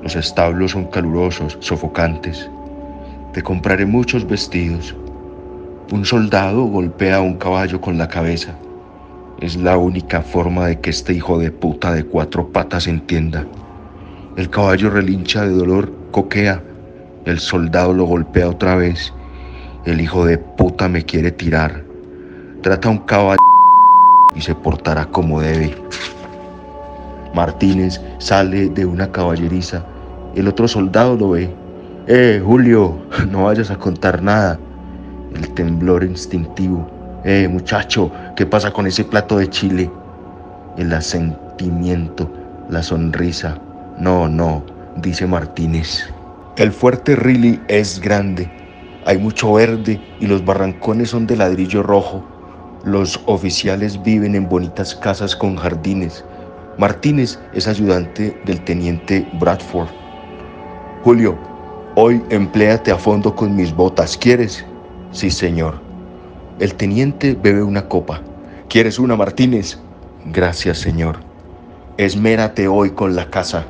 [0.02, 2.50] Los establos son calurosos, sofocantes.
[3.34, 4.96] Te compraré muchos vestidos.
[5.92, 8.56] Un soldado golpea a un caballo con la cabeza.
[9.40, 13.46] Es la única forma de que este hijo de puta de cuatro patas entienda.
[14.36, 16.64] El caballo relincha de dolor, coquea.
[17.26, 19.14] El soldado lo golpea otra vez.
[19.86, 21.84] El hijo de puta me quiere tirar.
[22.64, 23.38] Trata a un caballo
[24.36, 25.76] y se portará como debe.
[27.36, 29.86] Martínez sale de una caballeriza.
[30.34, 31.54] El otro soldado lo ve.
[32.08, 32.98] Eh, Julio,
[33.30, 34.60] no vayas a contar nada.
[35.36, 36.97] El temblor instintivo.
[37.30, 39.92] Eh, muchacho, ¿qué pasa con ese plato de chile?
[40.78, 42.32] El asentimiento,
[42.70, 43.60] la sonrisa.
[44.00, 44.64] No, no,
[44.96, 46.10] dice Martínez.
[46.56, 48.50] El fuerte Riley es grande.
[49.06, 52.24] Hay mucho verde y los barrancones son de ladrillo rojo.
[52.86, 56.24] Los oficiales viven en bonitas casas con jardines.
[56.78, 59.90] Martínez es ayudante del teniente Bradford.
[61.04, 61.38] Julio,
[61.98, 64.66] hoy empléate a fondo con mis botas, ¿quieres?
[65.12, 65.87] Sí, señor.
[66.60, 68.22] El teniente bebe una copa.
[68.68, 69.78] ¿Quieres una, Martínez?
[70.26, 71.18] Gracias, señor.
[71.98, 73.68] Esmérate hoy con la casa.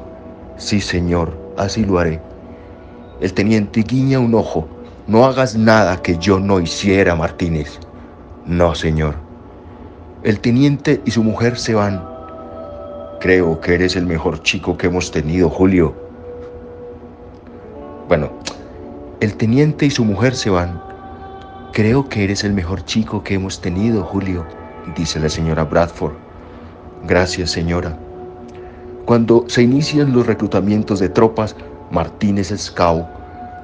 [0.55, 2.21] Sí, señor, así lo haré.
[3.19, 4.69] El teniente guiña un ojo.
[5.05, 7.77] No hagas nada que yo no hiciera, Martínez.
[8.45, 9.15] No, señor.
[10.23, 12.01] El teniente y su mujer se van.
[13.19, 15.93] Creo que eres el mejor chico que hemos tenido, Julio.
[18.07, 18.31] Bueno,
[19.19, 20.86] el teniente y su mujer se van.
[21.77, 24.47] Creo que eres el mejor chico que hemos tenido, Julio,
[24.95, 26.15] dice la señora Bradford.
[27.03, 27.95] Gracias, señora.
[29.05, 31.55] Cuando se inician los reclutamientos de tropas,
[31.91, 33.05] Martínez Scout,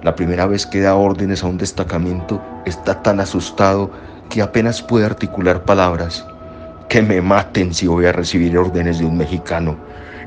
[0.03, 3.89] la primera vez que da órdenes a un destacamento, está tan asustado
[4.29, 6.23] que apenas puede articular palabras.
[6.89, 9.75] Que me maten si voy a recibir órdenes de un mexicano.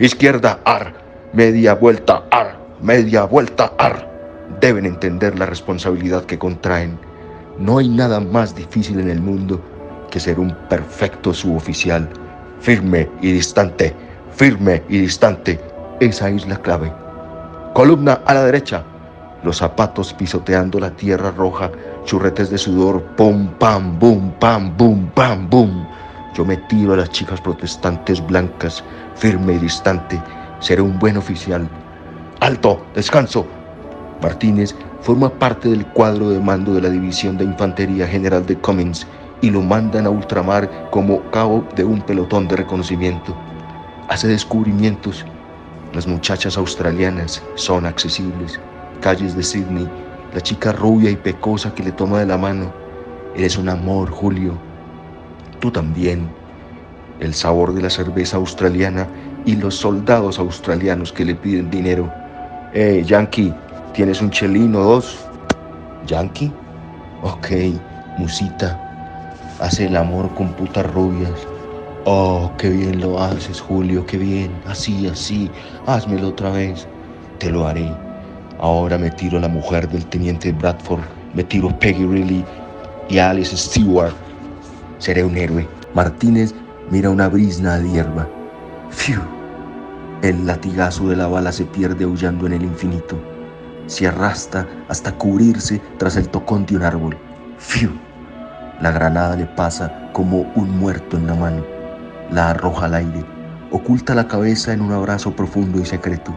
[0.01, 0.93] Izquierda, ar.
[1.33, 2.59] Media vuelta, ar.
[2.83, 4.11] Media vuelta, ar.
[4.61, 7.06] Deben entender la responsabilidad que contraen.
[7.59, 9.61] No hay nada más difícil en el mundo
[10.11, 12.09] que ser un perfecto suboficial.
[12.61, 13.95] Firme y distante.
[14.33, 15.59] Firme y distante.
[16.01, 16.93] Esa es la clave.
[17.73, 18.85] Columna a la derecha.
[19.43, 21.71] Los zapatos pisoteando la tierra roja
[22.05, 25.87] churretes de sudor, pum, pam, bum, pam, bum, pam, bum.
[26.35, 30.21] Yo me tiro a las chicas protestantes blancas, firme y distante.
[30.61, 31.69] Seré un buen oficial.
[32.41, 33.47] Alto, descanso.
[34.23, 39.07] Martínez forma parte del cuadro de mando de la División de Infantería General de Cummings
[39.41, 43.37] y lo mandan a ultramar como cabo de un pelotón de reconocimiento.
[44.09, 45.25] Hace descubrimientos.
[45.93, 48.61] Las muchachas australianas son accesibles.
[49.01, 49.89] Calles de Sydney
[50.37, 52.71] la chica rubia y pecosa que le toma de la mano.
[53.35, 54.59] Eres un amor, Julio.
[55.61, 56.29] Tú también.
[57.21, 59.09] El sabor de la cerveza australiana
[59.47, 62.13] y los soldados australianos que le piden dinero.
[62.75, 63.55] Eh, Yankee,
[63.97, 65.17] ¿tienes un chelino dos?
[66.07, 66.53] ¿Yankee?
[67.23, 67.49] Ok,
[68.19, 68.79] musita.
[69.59, 71.33] Hace el amor con putas rubias.
[72.05, 74.53] Oh, qué bien lo haces, Julio, qué bien.
[74.67, 75.51] Así, así.
[75.87, 76.87] Házmelo otra vez.
[77.39, 77.91] Te lo haré.
[78.59, 81.01] Ahora me tiro a la mujer del teniente Bradford,
[81.35, 82.45] me tiro a Peggy Reilly
[83.09, 84.15] y a Alice Stewart.
[84.99, 85.67] Seré un héroe.
[85.95, 86.55] Martínez
[86.91, 88.29] mira una brisna de hierba.
[88.91, 89.21] ¡Fiu!
[90.23, 93.36] El latigazo de la bala se pierde aullando en el infinito.
[93.87, 97.17] Se arrastra hasta cubrirse tras el tocón de un árbol.
[97.59, 97.91] ¡Fiu!
[98.81, 101.65] La granada le pasa como un muerto en la mano.
[102.31, 103.25] La arroja al aire.
[103.71, 106.35] Oculta la cabeza en un abrazo profundo y secreto.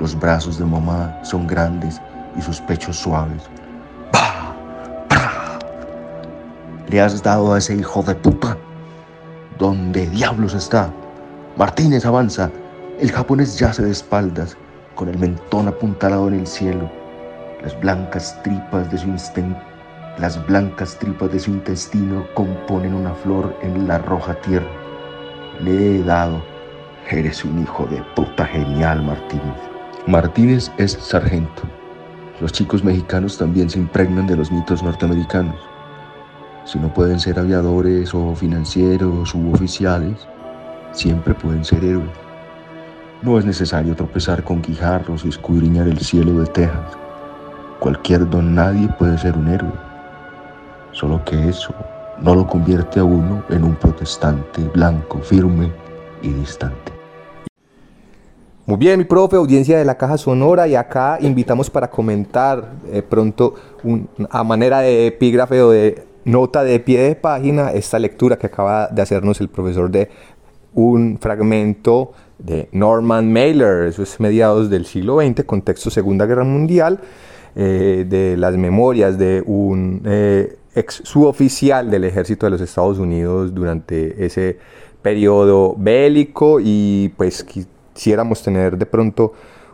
[0.00, 2.00] Los brazos de mamá son grandes
[2.36, 3.48] y sus pechos suaves.
[6.90, 8.56] le has dado a ese hijo de puta?
[9.58, 10.90] ¿Dónde diablos está?
[11.56, 12.50] Martínez avanza.
[12.98, 14.56] El japonés yace de espaldas,
[14.94, 16.90] con el mentón apuntalado en el cielo.
[17.62, 18.98] Las blancas tripas de
[21.38, 24.70] su intestino componen una flor en la roja tierra.
[25.60, 26.42] Le he dado.
[27.10, 29.56] Eres un hijo de puta genial, Martínez.
[30.06, 31.62] Martínez es sargento.
[32.40, 35.56] Los chicos mexicanos también se impregnan de los mitos norteamericanos.
[36.64, 40.26] Si no pueden ser aviadores o financieros u oficiales,
[40.92, 42.29] siempre pueden ser héroes.
[43.22, 46.96] No es necesario tropezar con guijarros y escudriñar el cielo de Texas.
[47.78, 49.72] Cualquier don nadie puede ser un héroe.
[50.92, 51.74] Solo que eso
[52.20, 55.70] no lo convierte a uno en un protestante blanco, firme
[56.22, 56.92] y distante.
[58.66, 63.02] Muy bien, mi profe, audiencia de la Caja Sonora, y acá invitamos para comentar eh,
[63.02, 68.36] pronto un- a manera de epígrafe o de nota de pie de página esta lectura
[68.38, 70.08] que acaba de hacernos el profesor de
[70.74, 72.12] un fragmento
[72.42, 77.00] de Norman Mailer, eso es mediados del siglo XX, contexto Segunda Guerra Mundial,
[77.54, 83.54] eh, de las memorias de un eh, ex suboficial del ejército de los Estados Unidos
[83.54, 84.58] durante ese
[85.02, 89.32] periodo bélico y pues quisiéramos tener de pronto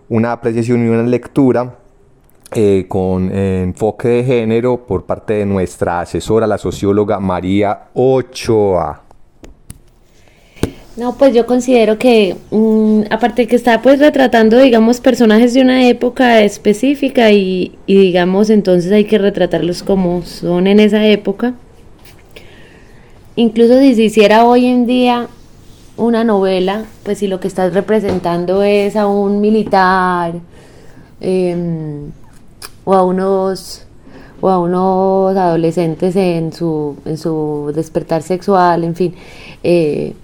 [0.08, 1.78] una apreciación y una lectura
[2.52, 9.05] eh, con enfoque de género por parte de nuestra asesora, la socióloga María Ochoa.
[10.96, 15.86] No, pues yo considero que, mm, aparte que está pues retratando, digamos, personajes de una
[15.88, 21.54] época específica y, y, digamos, entonces hay que retratarlos como son en esa época.
[23.36, 25.28] Incluso si se hiciera hoy en día
[25.98, 30.34] una novela, pues si lo que estás representando es a un militar
[31.20, 32.10] em,
[32.84, 33.82] o a unos
[34.40, 39.14] o a unos adolescentes en su, en su despertar sexual, en fin,
[39.62, 40.14] eh,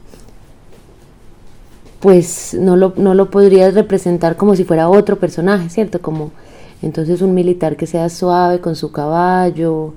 [2.03, 6.03] pues no lo, no lo podrías representar como si fuera otro personaje, ¿cierto?
[6.03, 6.33] Como
[6.83, 9.95] entonces un militar que sea suave con su caballo,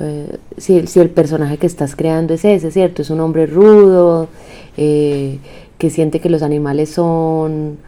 [0.00, 3.02] eh, si, el- si el personaje que estás creando es ese, ¿cierto?
[3.02, 4.28] Es un hombre rudo,
[4.76, 5.40] eh,
[5.78, 7.78] que siente que los animales son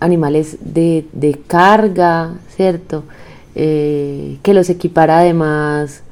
[0.00, 3.04] animales de, de carga, ¿cierto?
[3.54, 6.02] Eh, que los equipara además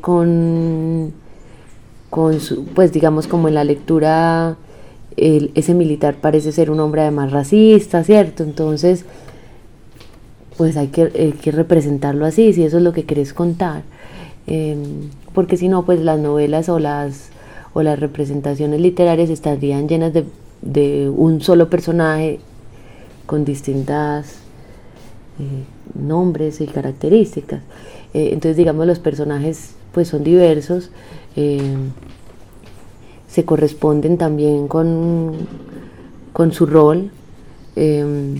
[0.00, 1.12] con,
[2.08, 4.56] con su, pues digamos como en la lectura,
[5.16, 8.42] ese militar parece ser un hombre además racista, ¿cierto?
[8.42, 9.04] Entonces,
[10.56, 11.08] pues hay que,
[11.52, 13.82] representarlo así, si eso es lo que querés contar.
[14.46, 17.30] Em, porque si no, pues las novelas o las,
[17.74, 22.40] representaciones literarias estarían llenas de, un solo personaje
[23.26, 24.40] con distintas
[25.38, 27.62] eh, nombres y características.
[28.12, 30.90] Eh, entonces, digamos, los personajes pues son diversos,
[31.36, 31.74] eh,
[33.30, 35.32] se corresponden también con,
[36.32, 37.10] con su rol.
[37.76, 38.34] eh,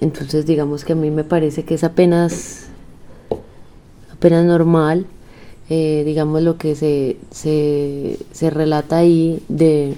[0.00, 2.68] entonces, digamos que a mí me parece que es apenas,
[4.12, 5.06] apenas normal,
[5.70, 9.94] eh, digamos, lo que se, se, se relata ahí de,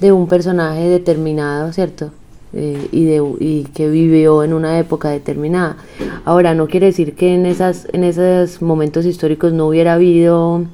[0.00, 2.10] de un personaje determinado, ¿cierto?
[2.52, 5.76] Eh, y, de, y que vivió en una época determinada.
[6.24, 10.64] Ahora, no quiere decir que en, esas, en esos momentos históricos no hubiera habido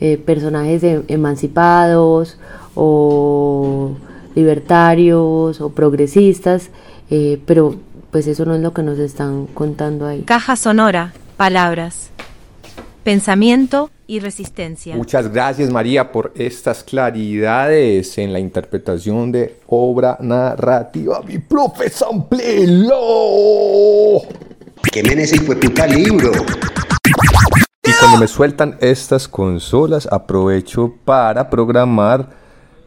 [0.00, 2.38] eh, personajes em- emancipados
[2.74, 3.96] o
[4.34, 6.70] libertarios o progresistas,
[7.10, 7.76] eh, pero
[8.10, 10.22] pues eso no es lo que nos están contando ahí.
[10.22, 12.10] Caja sonora, palabras.
[13.02, 14.96] Pensamiento y resistencia.
[14.96, 21.22] Muchas gracias María por estas claridades en la interpretación de obra narrativa.
[21.26, 22.96] Mi profe Samplelo.
[24.92, 26.32] Quemen ese hijo de puta libro.
[27.98, 32.28] Cuando me sueltan estas consolas, aprovecho para programar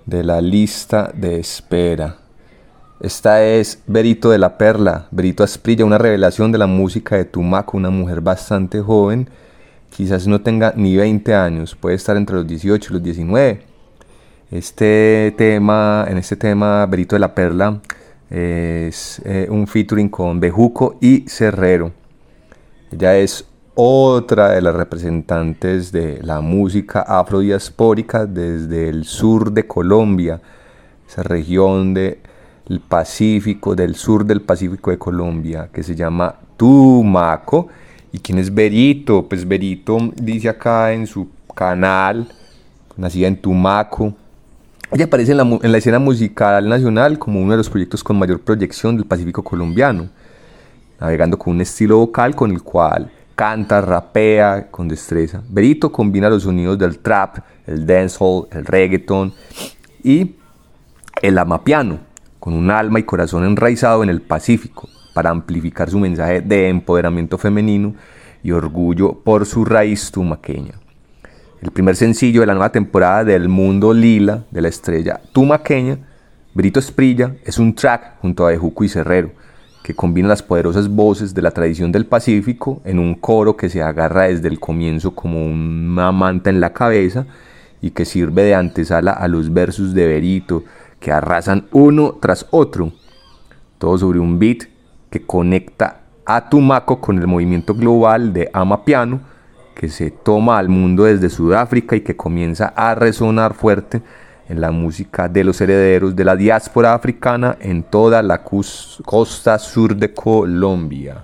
[0.05, 2.17] de la lista de espera.
[2.99, 7.77] Esta es Berito de la Perla, Berito Asprilla, una revelación de la música de Tumaco,
[7.77, 9.29] una mujer bastante joven,
[9.89, 13.61] quizás no tenga ni 20 años, puede estar entre los 18 y los 19.
[14.51, 17.81] Este tema, en este tema, Berito de la Perla
[18.29, 21.91] es eh, un featuring con Bejuco y Cerrero.
[22.91, 23.48] Ella es
[23.81, 30.41] otra de las representantes de la música afrodiaspórica desde el sur de Colombia,
[31.07, 32.17] esa región del
[32.89, 37.69] Pacífico, del sur del Pacífico de Colombia, que se llama Tumaco.
[38.11, 39.25] ¿Y quién es Berito?
[39.29, 42.27] Pues Berito dice acá en su canal,
[42.97, 44.13] nacida en Tumaco.
[44.91, 48.19] Ella aparece en la, en la escena musical nacional como uno de los proyectos con
[48.19, 50.09] mayor proyección del Pacífico colombiano
[50.99, 53.09] navegando con un estilo vocal con el cual
[53.39, 55.41] canta, rapea con destreza.
[55.47, 57.37] Berito combina los sonidos del trap,
[57.67, 59.33] el dancehall, el reggaeton
[60.03, 60.35] y
[61.21, 61.99] el amapiano,
[62.37, 67.37] con un alma y corazón enraizado en el Pacífico, para amplificar su mensaje de empoderamiento
[67.37, 67.95] femenino
[68.43, 70.73] y orgullo por su raíz tumaqueña.
[71.61, 75.97] El primer sencillo de la nueva temporada del Mundo Lila de la estrella tumaqueña,
[76.53, 79.31] Brito Esprilla, es un track junto a Dejuco y Cerrero,
[79.83, 83.81] que combina las poderosas voces de la tradición del Pacífico en un coro que se
[83.81, 87.25] agarra desde el comienzo como una manta en la cabeza
[87.81, 90.63] y que sirve de antesala a los versos de Berito
[90.99, 92.91] que arrasan uno tras otro,
[93.77, 94.63] todo sobre un beat
[95.09, 99.21] que conecta a Tumaco con el movimiento global de Ama Piano
[99.79, 104.01] que se toma al mundo desde Sudáfrica y que comienza a resonar fuerte
[104.49, 109.95] en la música de los herederos de la diáspora africana en toda la costa sur
[109.95, 111.21] de Colombia.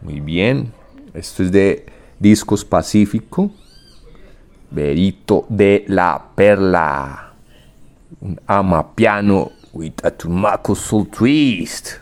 [0.00, 0.72] Muy bien,
[1.12, 1.84] esto es de
[2.18, 3.50] Discos Pacífico,
[4.70, 7.32] Berito de la Perla,
[8.20, 12.00] un amapiano with a Tumaco Soul Twist.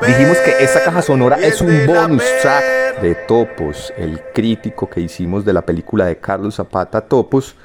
[0.00, 5.44] Dijimos que esta caja sonora es un bonus track de Topos, el crítico que hicimos
[5.44, 7.56] de la película de Carlos Zapata Topos,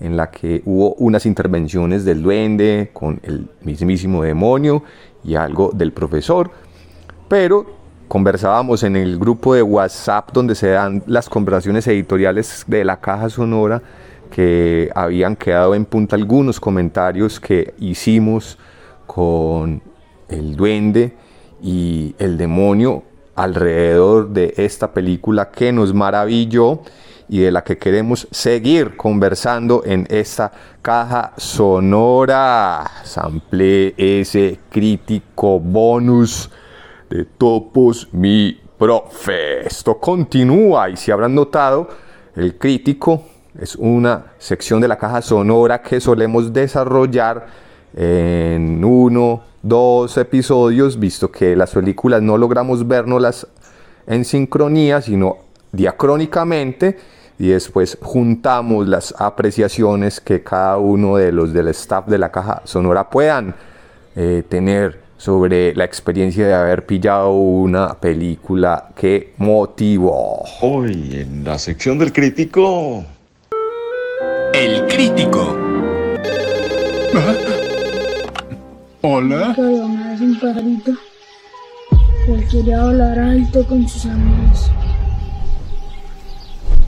[0.00, 4.84] en la que hubo unas intervenciones del duende con el mismísimo demonio
[5.22, 6.50] y algo del profesor,
[7.28, 7.66] pero
[8.08, 13.28] conversábamos en el grupo de WhatsApp donde se dan las conversaciones editoriales de la caja
[13.28, 13.82] sonora
[14.30, 18.58] que habían quedado en punta algunos comentarios que hicimos
[19.06, 19.82] con
[20.28, 21.14] el duende
[21.62, 23.04] y el demonio
[23.34, 26.80] alrededor de esta película que nos maravilló
[27.28, 30.52] y de la que queremos seguir conversando en esta
[30.82, 32.84] caja sonora.
[33.04, 36.50] Sample ese crítico bonus
[37.08, 39.66] de Topos Mi Profe.
[39.66, 41.88] Esto continúa y si habrán notado,
[42.36, 43.22] el crítico
[43.58, 47.46] es una sección de la caja sonora que solemos desarrollar
[47.94, 53.46] en uno, dos episodios, visto que las películas no logramos vernoslas
[54.06, 55.38] en sincronía, sino
[55.70, 56.98] diacrónicamente,
[57.38, 62.62] y después juntamos las apreciaciones que cada uno de los del staff de la caja
[62.64, 63.54] sonora puedan
[64.14, 70.42] eh, tener sobre la experiencia de haber pillado una película que motivó.
[70.60, 73.04] Hoy en la sección del crítico.
[74.52, 75.56] El crítico.
[79.04, 79.52] Hola.
[79.58, 80.92] Me hace un pajarito.
[82.28, 84.70] Él quería volar alto con sus amigos.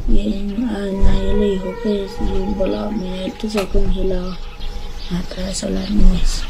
[0.08, 4.38] Y a nadie le dijo que si volaba muy alto se congelaba.
[5.10, 6.44] Atravesó las nubes.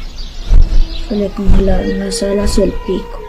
[1.09, 3.19] Se le congelaron las alas y el pico.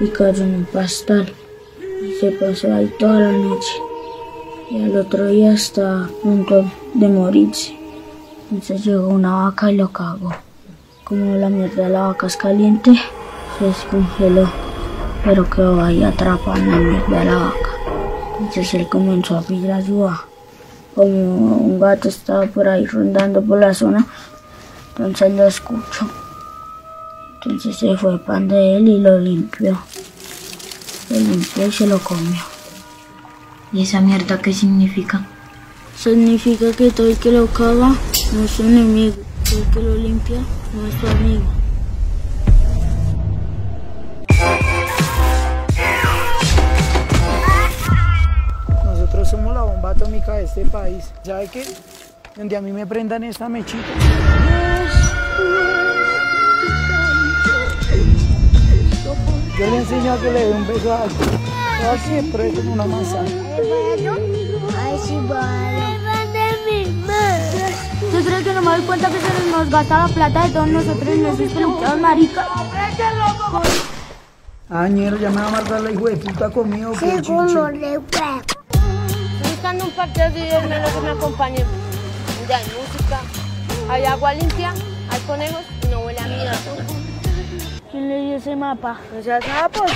[0.00, 1.32] Y cayó en un pastal.
[1.80, 3.72] Y se pasó ahí toda la noche.
[4.70, 7.74] Y al otro día estaba a punto de morirse.
[8.50, 10.30] Entonces llegó una vaca y lo cagó.
[11.08, 12.92] Como la mierda de la vaca es caliente,
[13.58, 14.46] se descongeló,
[15.24, 17.70] pero quedó ahí atrapado en la mierda de la vaca.
[18.38, 20.20] Entonces él comenzó a pedir ayuda.
[20.94, 24.06] Como un gato estaba por ahí rondando por la zona,
[24.90, 26.10] entonces lo escuchó.
[27.36, 29.78] Entonces se fue pan de él y lo limpió.
[31.08, 32.42] Lo limpió y se lo comió.
[33.72, 35.26] ¿Y esa mierda qué significa?
[35.96, 37.94] Significa que todo el que lo caga
[38.34, 39.16] no es su enemigo,
[39.48, 40.40] todo el que lo limpia
[40.74, 41.44] no es tu amigo.
[48.84, 51.12] Nosotros somos la bomba atómica de este país.
[51.22, 51.64] ¿Sabe qué?
[52.36, 53.84] Donde a mí me prendan esta mechita.
[59.58, 61.38] Yo le enseño a que le dé un beso a alguien.
[62.06, 63.28] Siempre con una manzana.
[68.28, 70.68] ¿Usted cree que no me doy cuenta que se nos gasta la plata de todos
[70.68, 72.46] nosotros en esos peluqueados maricas?
[74.68, 76.92] Añero, ya me va a matar la hijo de puta conmigo.
[77.00, 81.64] Sí, como le Buscando un partido de menos que me acompañe.
[82.38, 83.20] Donde hay música,
[83.88, 84.74] hay agua limpia,
[85.08, 86.58] hay conejos y no huele a mierda.
[87.90, 89.00] ¿Quién le dio ese mapa?
[89.14, 89.90] No seas nada, pues.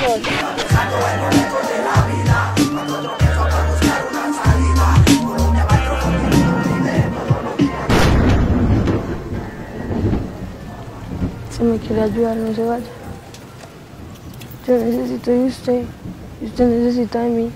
[11.62, 12.84] Si me quiere ayudar, no se vaya.
[14.66, 15.84] Yo necesito de usted
[16.40, 17.50] y usted necesita de mí.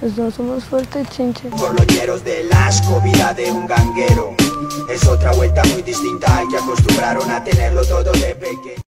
[0.00, 1.50] Los dos somos fuertes, chinche.
[1.50, 4.34] Gorloñeros del asco, vida de un ganguero.
[4.88, 8.82] Es otra vuelta muy distinta al que acostumbraron a tenerlo todo de pequeño.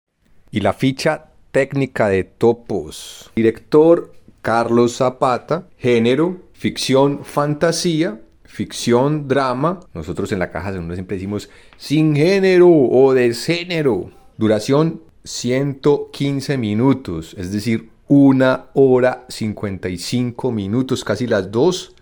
[0.51, 3.31] Y la ficha técnica de Topos.
[3.35, 5.69] Director Carlos Zapata.
[5.79, 8.21] Género, ficción, fantasía.
[8.53, 9.81] Ficción, drama.
[9.95, 11.49] Nosotros en la caja sonora siempre decimos
[11.79, 14.11] sin género o desgénero.
[14.37, 21.95] Duración 115 minutos, es decir, una hora 55 minutos, casi las dos.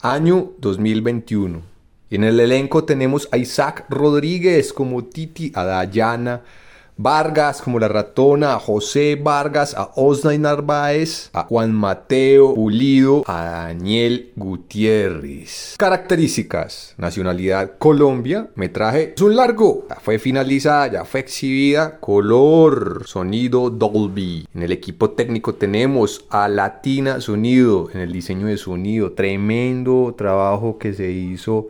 [0.00, 1.62] Año 2021.
[2.10, 5.64] Y en el elenco tenemos a Isaac Rodríguez como Titi, a
[6.96, 13.44] Vargas como la ratona, a José Vargas, a Osnay Narváez, a Juan Mateo Pulido, a
[13.66, 15.74] Daniel Gutiérrez.
[15.78, 19.14] Características: nacionalidad Colombia, metraje.
[19.16, 24.46] Es un largo, ya fue finalizada, ya fue exhibida, color, sonido Dolby.
[24.54, 30.78] En el equipo técnico tenemos a Latina Sonido en el diseño de sonido, tremendo trabajo
[30.78, 31.68] que se hizo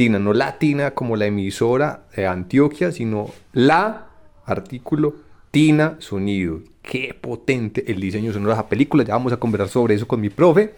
[0.00, 4.06] Latina, no Latina como la emisora de Antioquia, sino la
[4.46, 5.14] artículo
[5.50, 6.60] Tina Sonido.
[6.80, 9.04] qué potente el diseño sonoro de esa película.
[9.04, 10.74] Ya vamos a conversar sobre eso con mi profe.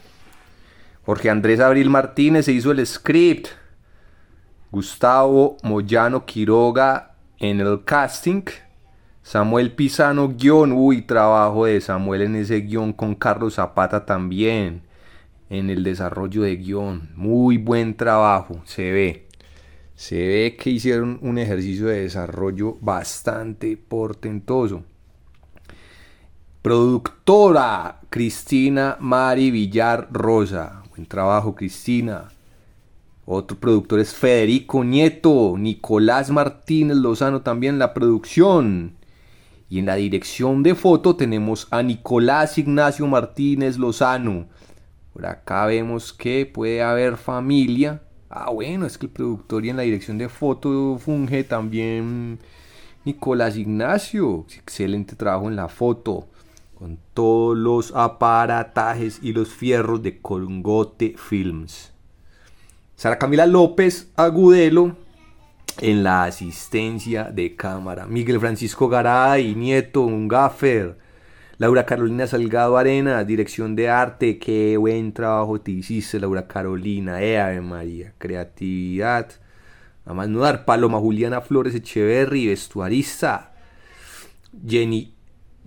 [1.06, 3.46] Jorge Andrés Abril Martínez se hizo el script.
[4.72, 8.42] Gustavo Moyano Quiroga en el casting.
[9.22, 10.72] Samuel Pisano guion.
[10.72, 14.82] Uy, trabajo de Samuel en ese guion con Carlos Zapata también.
[15.53, 17.11] En el desarrollo de guion.
[17.14, 19.28] Muy buen trabajo, se ve.
[19.94, 24.82] Se ve que hicieron un ejercicio de desarrollo bastante portentoso.
[26.62, 30.84] Productora Cristina Mari Villar Rosa.
[30.88, 32.30] Buen trabajo, Cristina.
[33.26, 38.94] Otro productor es Federico Nieto, Nicolás Martínez Lozano también en la producción.
[39.68, 44.46] Y en la dirección de foto tenemos a Nicolás Ignacio Martínez Lozano.
[45.12, 48.02] Por acá vemos que puede haber familia.
[48.30, 52.38] Ah, bueno, es que el productor y en la dirección de foto funge también
[53.04, 54.46] Nicolás Ignacio.
[54.56, 56.28] Excelente trabajo en la foto.
[56.78, 61.92] Con todos los aparatajes y los fierros de Colgote Films.
[62.96, 64.96] Sara Camila López Agudelo
[65.80, 68.06] en la asistencia de cámara.
[68.06, 70.98] Miguel Francisco Garay, nieto, un gaffer.
[71.62, 74.40] Laura Carolina Salgado Arena, dirección de arte.
[74.40, 77.22] Qué buen trabajo te hiciste, Laura Carolina.
[77.22, 79.30] Eh, Ave María, creatividad.
[80.04, 80.64] A más no dar.
[80.64, 83.52] Paloma Juliana Flores Echeverry, vestuarista.
[84.66, 85.14] Jenny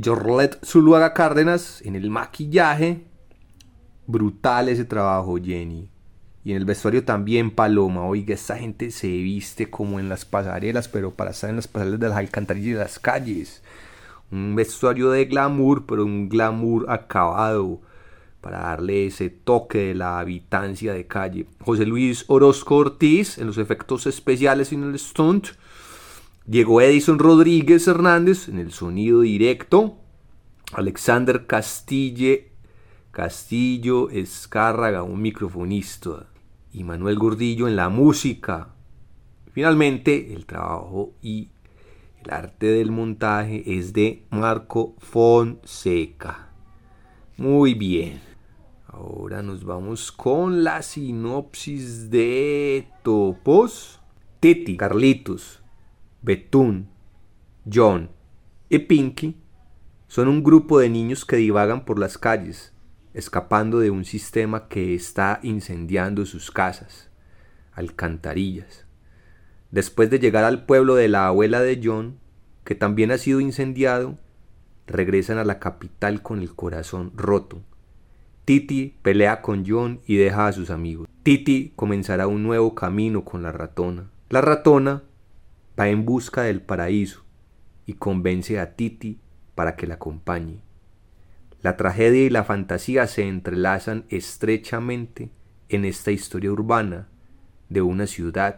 [0.03, 3.05] Jorlet Zuluaga Cárdenas en el maquillaje.
[4.05, 5.89] Brutal ese trabajo, Jenny.
[6.43, 8.05] Y en el vestuario también Paloma.
[8.05, 12.01] Oiga, esta gente se viste como en las pasarelas, pero para estar en las pasarelas
[12.01, 13.61] de las alcantarillas y de las calles.
[14.31, 17.81] Un vestuario de glamour, pero un glamour acabado
[18.45, 21.47] para darle ese toque de la habitancia de calle.
[21.61, 25.47] José Luis Orozco Ortiz en los efectos especiales y en el stunt.
[26.45, 29.97] Diego Edison Rodríguez Hernández en el sonido directo.
[30.73, 32.51] Alexander Castille,
[33.09, 36.27] Castillo Escárraga, un microfonista.
[36.71, 38.75] Y Manuel Gordillo en la música.
[39.53, 41.49] Finalmente, el trabajo y
[42.25, 46.49] el arte del montaje es de Marco Fonseca.
[47.37, 48.19] Muy bien.
[48.87, 53.99] Ahora nos vamos con la sinopsis de Topos.
[54.39, 55.63] Titi, Carlitos,
[56.21, 56.87] Betún,
[57.71, 58.11] John
[58.69, 59.35] y Pinky
[60.07, 62.73] son un grupo de niños que divagan por las calles,
[63.13, 67.09] escapando de un sistema que está incendiando sus casas,
[67.73, 68.84] alcantarillas.
[69.75, 72.17] Después de llegar al pueblo de la abuela de John,
[72.63, 74.17] que también ha sido incendiado,
[74.87, 77.61] regresan a la capital con el corazón roto.
[78.45, 81.09] Titi pelea con John y deja a sus amigos.
[81.23, 84.09] Titi comenzará un nuevo camino con la ratona.
[84.29, 85.03] La ratona
[85.77, 87.25] va en busca del paraíso
[87.85, 89.19] y convence a Titi
[89.55, 90.61] para que la acompañe.
[91.61, 95.31] La tragedia y la fantasía se entrelazan estrechamente
[95.67, 97.09] en esta historia urbana
[97.67, 98.57] de una ciudad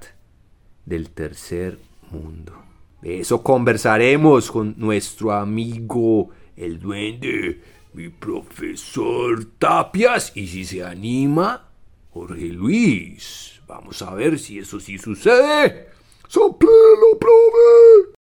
[0.88, 1.77] del tercer
[2.11, 2.53] mundo.
[3.01, 7.61] De eso conversaremos con nuestro amigo el duende,
[7.93, 11.69] mi profesor Tapias, y si se anima,
[12.11, 13.61] Jorge Luis.
[13.67, 15.89] Vamos a ver si eso sí sucede.
[16.27, 18.15] ¡Soplelo, prove!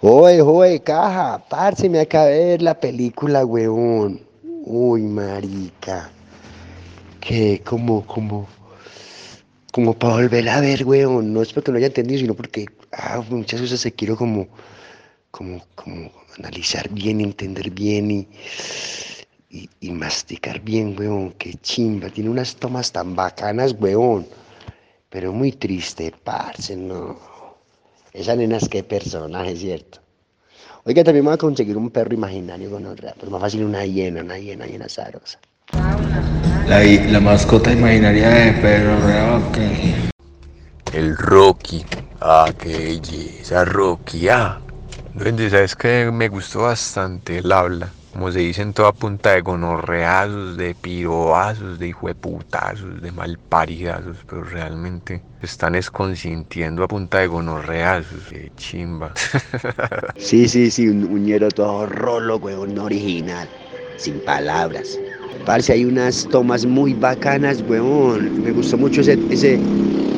[0.00, 4.20] Oye, oye, caja, parce, me acabé ver la película, weón.
[4.64, 6.10] Uy, marica.
[7.20, 8.48] Que como, como,
[9.70, 11.32] como para volver a ver, weón.
[11.32, 14.48] No es porque no haya entendido, sino porque ah, muchas cosas se quiero como,
[15.30, 18.28] como, como analizar bien, entender bien y,
[19.80, 21.32] y, masticar bien, weón.
[21.32, 22.10] Qué chimba.
[22.10, 24.26] Tiene unas tomas tan bacanas, weón.
[25.08, 27.18] Pero muy triste, parce, no.
[28.12, 30.00] Esa nena es que personaje, ¿cierto?
[30.84, 33.84] Oiga, también me voy a conseguir un perro imaginario con otra, pero más fácil una
[33.84, 35.38] hiena, una hiena, hiena zarosa.
[36.68, 39.94] La, la mascota imaginaria de Pedro Rocky.
[40.92, 41.84] El Rocky.
[42.20, 44.28] Ah, qué belleza, Rocky.
[44.28, 44.60] Ah,
[45.14, 47.88] duende, ¿sabes que Me gustó bastante el habla.
[48.12, 54.42] Como se dice en toda punta de gonorreazos, de piroazos, de hijueputazos, de malparidazos, pero
[54.42, 59.12] realmente se están esconsintiendo a punta de gonorreazos, de chimba.
[60.16, 63.48] Sí, sí, sí, un uñero todo rolo, weón, original,
[63.96, 64.98] sin palabras.
[65.44, 68.42] Parce, hay unas tomas muy bacanas, weón.
[68.42, 69.58] Me gustó mucho ese, ese,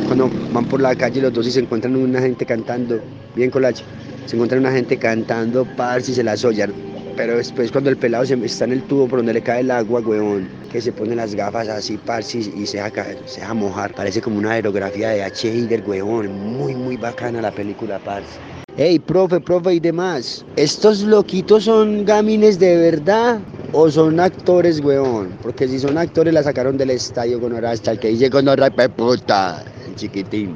[0.06, 3.00] cuando van por la calle los dos y se encuentran una gente cantando,
[3.34, 3.84] bien colache,
[4.26, 6.72] se encuentran una gente cantando, parce, y se las ollan.
[7.16, 9.70] Pero después cuando el pelado se, está en el tubo por donde le cae el
[9.70, 13.94] agua, weón, que se pone las gafas así, parce, y, se deja caer, se mojar.
[13.94, 15.48] Parece como una aerografía de H.
[15.48, 16.56] Hider, weón.
[16.56, 18.61] Muy, muy bacana la película, parce.
[18.78, 20.46] Hey, profe, profe y demás.
[20.56, 23.38] ¿Estos loquitos son gamines de verdad
[23.72, 25.28] o son actores, weón?
[25.42, 28.70] Porque si son actores la sacaron del estadio con hasta el que dice con hora
[28.70, 30.54] puta, el chiquitín.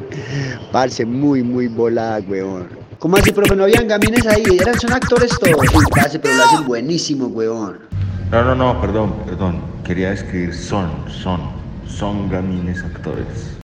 [0.72, 2.68] Parce, muy, muy volada, weón.
[3.00, 3.54] ¿Cómo así, profe?
[3.54, 5.74] No habían gamines ahí, eran son actores todos.
[5.74, 7.80] Uy, parce, pero lo hacen buenísimo, weón.
[8.30, 9.60] No, no, no, perdón, perdón.
[9.84, 11.40] Quería escribir son, son,
[11.86, 13.55] son gamines actores.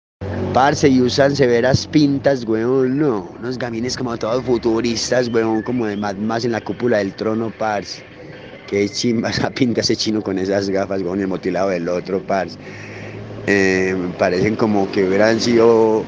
[0.52, 3.26] Parce, y usan severas pintas, weón, no.
[3.38, 7.50] Unos gamines como todos futuristas, weón, como de Mad Max en la cúpula del trono,
[7.58, 8.04] parce.
[8.66, 12.58] Qué chimba esa pinta ese chino con esas gafas, weón, el motilado del otro, parce.
[13.46, 16.04] Eh, parecen como que hubieran sido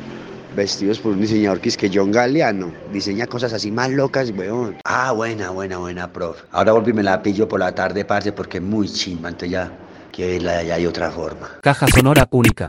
[0.54, 2.70] vestidos por un diseñador que es que John Galeano.
[2.92, 4.76] Diseña cosas así más locas, weón.
[4.84, 6.42] Ah, buena, buena, buena, prof.
[6.52, 9.72] Ahora volví me la pillo por la tarde, parce, porque es muy chimba, entonces ya
[10.12, 11.48] que de allá de otra forma.
[11.62, 12.68] Caja sonora única.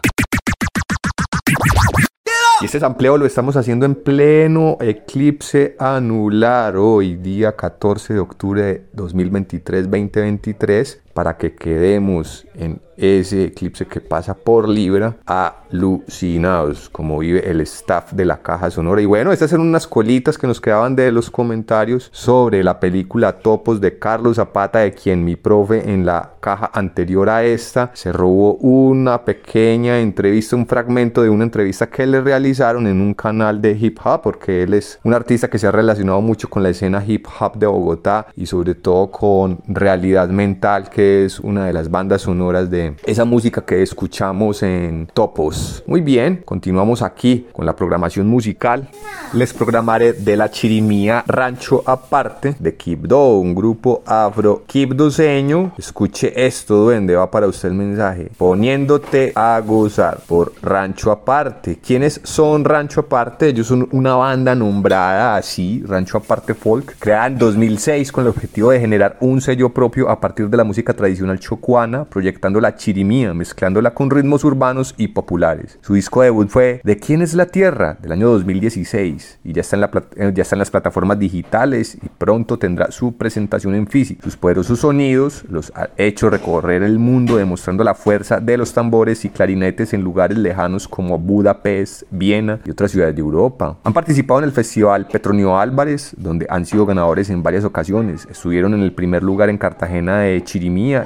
[2.61, 8.61] Y este sampleo lo estamos haciendo en pleno eclipse anular hoy, día 14 de octubre
[8.61, 17.49] de 2023-2023, para que quedemos en ese eclipse que pasa por Libra alucinados, como vive
[17.49, 19.01] el staff de la caja sonora.
[19.01, 23.33] Y bueno, estas eran unas colitas que nos quedaban de los comentarios sobre la película
[23.33, 28.11] Topos de Carlos Zapata, de quien mi profe en la caja anterior a esta se
[28.11, 33.61] robó una pequeña entrevista, un fragmento de una entrevista que le realizaron en un canal
[33.61, 36.69] de hip hop, porque él es un artista que se ha relacionado mucho con la
[36.69, 41.73] escena hip hop de Bogotá y sobre todo con Realidad Mental, que es una de
[41.73, 45.83] las bandas sonoras de esa música que escuchamos en Topos.
[45.85, 48.89] Muy bien, continuamos aquí con la programación musical.
[49.33, 55.73] Les programaré de la chirimía Rancho Aparte de Kibdo, un grupo afro kibdoseño.
[55.77, 58.31] Escuche esto, duende, va para usted el mensaje.
[58.37, 61.79] Poniéndote a gozar por Rancho Aparte.
[61.85, 63.49] ¿Quiénes son Rancho Aparte?
[63.49, 68.71] Ellos son una banda nombrada así, Rancho Aparte Folk, creada en 2006 con el objetivo
[68.71, 73.33] de generar un sello propio a partir de la música tradicional chocuana, proyectando la chirimía,
[73.33, 75.79] mezclándola con ritmos urbanos y populares.
[75.81, 77.97] Su disco debut fue ¿De quién es la tierra?
[78.01, 82.07] del año 2016 y ya está en, la, eh, ya está las plataformas digitales y
[82.09, 84.21] pronto tendrá su presentación en físico.
[84.23, 89.25] Sus poderosos sonidos los ha hecho recorrer el mundo demostrando la fuerza de los tambores
[89.25, 93.77] y clarinetes en lugares lejanos como Budapest, Viena y otras ciudades de Europa.
[93.83, 98.27] Han participado en el festival Petronio Álvarez, donde han sido ganadores en varias ocasiones.
[98.29, 100.43] Estuvieron en el primer lugar en Cartagena de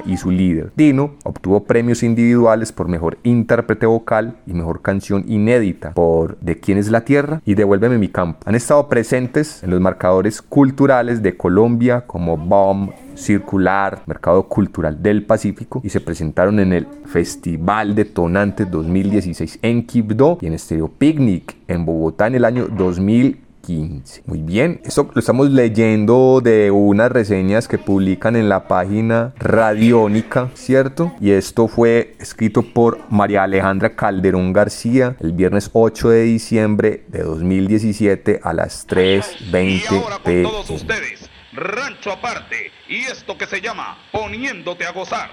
[0.04, 5.94] Y su líder, Dino, obtuvo premios individuales por mejor intérprete vocal y mejor canción inédita
[5.94, 8.40] por De quién es la tierra y Devuélveme mi campo.
[8.44, 15.24] Han estado presentes en los marcadores culturales de Colombia como BOM, Circular, Mercado Cultural del
[15.24, 21.56] Pacífico y se presentaron en el Festival Detonante 2016 en Quibdó y en Stereo Picnic
[21.68, 23.49] en Bogotá en el año 2015.
[24.26, 30.50] Muy bien, esto lo estamos leyendo de unas reseñas que publican en la página Radiónica,
[30.54, 31.12] ¿cierto?
[31.20, 37.22] Y esto fue escrito por María Alejandra Calderón García el viernes 8 de diciembre de
[37.22, 40.48] 2017 a las 3.20 pm.
[40.68, 45.30] ustedes, rancho aparte, y esto que se llama poniéndote a gozar.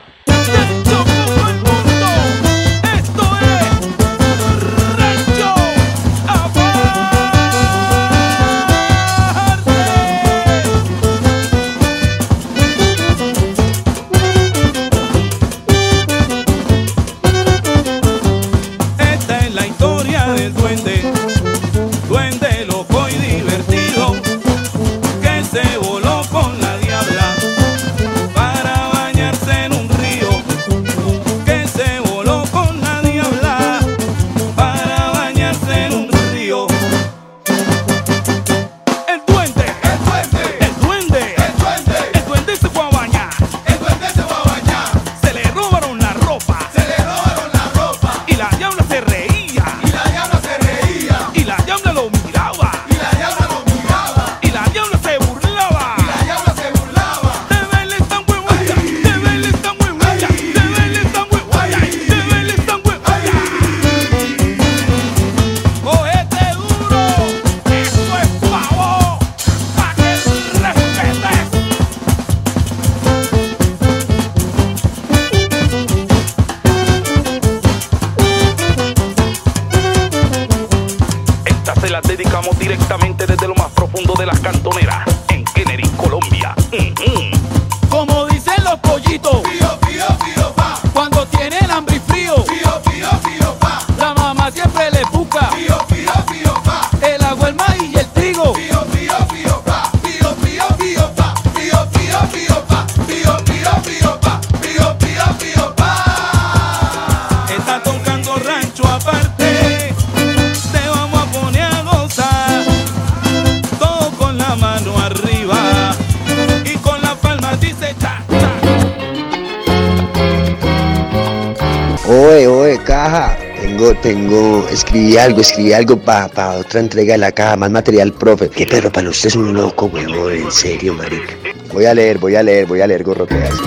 [125.28, 128.50] Algo, escribí algo para otra entrega de la caja, más material, profe.
[128.50, 131.34] Que Pedro para usted es un loco, huevón, en serio, marica.
[131.74, 133.52] Voy a leer, voy a leer, voy a leer gorroteas.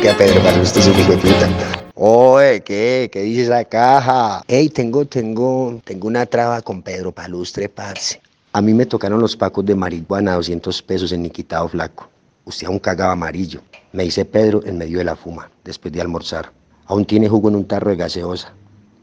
[0.00, 1.50] que Pedro para usted es un hijo de puta.
[1.94, 3.10] Oye, ¿qué?
[3.12, 4.42] ¿Qué dice esa caja?
[4.48, 8.18] Ey, tengo, tengo, tengo una traba con Pedro Palustre, parce.
[8.54, 12.08] A mí me tocaron los pacos de marihuana a 200 pesos en Niquitado Flaco.
[12.46, 13.60] Usted aún cagaba amarillo.
[13.92, 16.52] Me dice Pedro en medio de la fuma, después de almorzar.
[16.86, 18.54] Aún tiene jugo en un tarro de gaseosa.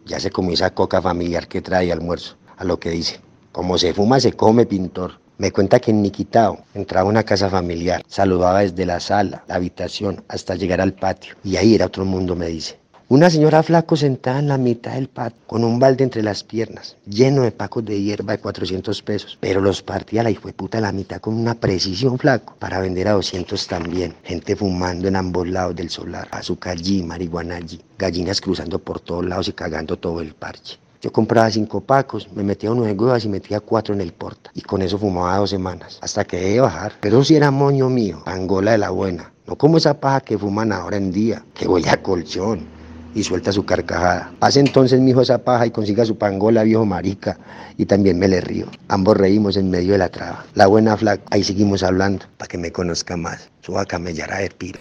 [0.06, 2.38] Ya se comió esa coca familiar que trae almuerzo.
[2.56, 3.20] A lo que dice,
[3.52, 5.20] como se fuma, se come, pintor.
[5.40, 9.56] Me cuenta que en Niquitao entraba a una casa familiar, saludaba desde la sala, la
[9.56, 11.36] habitación, hasta llegar al patio.
[11.44, 12.80] Y ahí era otro mundo, me dice.
[13.10, 16.98] Una señora flaco sentada en la mitad del patio, con un balde entre las piernas,
[17.06, 19.38] lleno de pacos de hierba de 400 pesos.
[19.40, 23.14] Pero los partía la puta a la mitad con una precisión flaco, para vender a
[23.14, 24.14] 200 también.
[24.26, 29.26] Gente fumando en ambos lados del solar, azúcar allí, marihuana allí, gallinas cruzando por todos
[29.26, 30.78] lados y cagando todo el parche.
[31.02, 34.52] Yo compraba cinco pacos, me metía nueve huevas y metía cuatro en el porta.
[34.54, 36.92] Y con eso fumaba dos semanas, hasta que dejé de bajar.
[37.00, 39.32] Pero si era moño mío, angola de la buena.
[39.46, 42.76] No como esa paja que fuman ahora en día, que huele a colchón
[43.18, 44.32] y suelta su carcajada.
[44.42, 47.40] Hace entonces mi hijo esa paja y consiga su pangola, viejo marica,
[47.76, 48.68] y también me le río.
[48.90, 50.46] Ambos reímos en medio de la traba.
[50.54, 53.50] La buena flaca, ahí seguimos hablando, para que me conozca más.
[53.62, 54.80] Su vaca me de piro.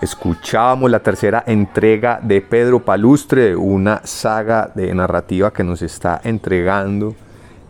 [0.00, 7.14] Escuchábamos la tercera entrega de Pedro Palustre, una saga de narrativa que nos está entregando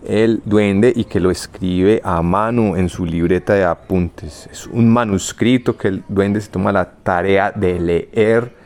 [0.06, 4.48] el duende y que lo escribe a mano en su libreta de apuntes.
[4.52, 8.63] Es un manuscrito que el duende se toma la tarea de leer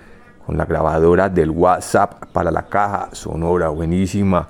[0.49, 3.69] con la grabadora del WhatsApp para la caja sonora.
[3.69, 4.49] Buenísima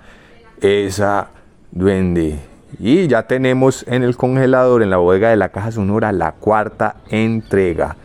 [0.61, 1.27] esa
[1.73, 2.39] duende.
[2.79, 6.99] Y ya tenemos en el congelador, en la bodega de la caja sonora, la cuarta
[7.11, 7.97] entrega.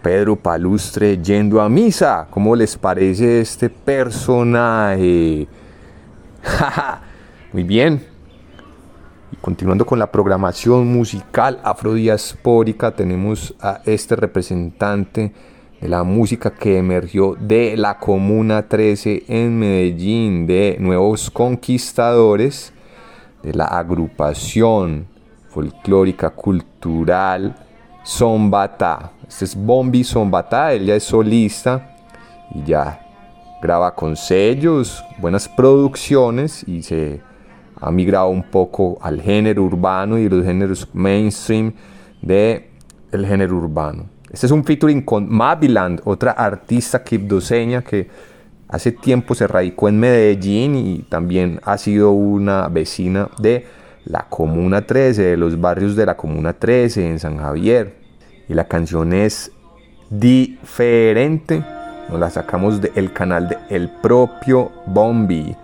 [0.00, 2.28] Pedro Palustre yendo a misa.
[2.30, 5.48] ¿Cómo les parece este personaje?
[7.52, 8.06] Muy bien.
[9.40, 15.32] Continuando con la programación musical afrodiaspórica, tenemos a este representante
[15.88, 22.72] la música que emergió de la Comuna 13 en Medellín, de Nuevos Conquistadores,
[23.42, 25.06] de la agrupación
[25.48, 27.54] folclórica cultural
[28.04, 29.12] Zombata.
[29.28, 31.96] Este es Bombi Zombata, él ya es solista
[32.54, 33.00] y ya
[33.60, 37.20] graba con sellos, buenas producciones y se
[37.78, 41.74] ha migrado un poco al género urbano y los géneros mainstream
[42.22, 42.64] del
[43.12, 44.13] el género urbano.
[44.34, 48.08] Este es un featuring con Maviland, otra artista quibdoseña que
[48.66, 53.64] hace tiempo se radicó en Medellín y también ha sido una vecina de
[54.04, 57.94] la Comuna 13, de los barrios de la Comuna 13 en San Javier.
[58.48, 59.52] Y la canción es
[60.10, 61.62] diferente.
[62.08, 65.54] Nos la sacamos del canal de El propio Bombi.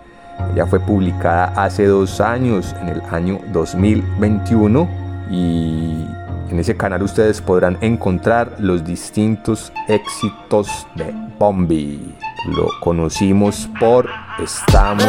[0.53, 4.87] Ella fue publicada hace dos años, en el año 2021.
[5.29, 6.05] Y
[6.51, 12.13] en ese canal ustedes podrán encontrar los distintos éxitos de Bombi.
[12.47, 15.05] Lo conocimos por Estamos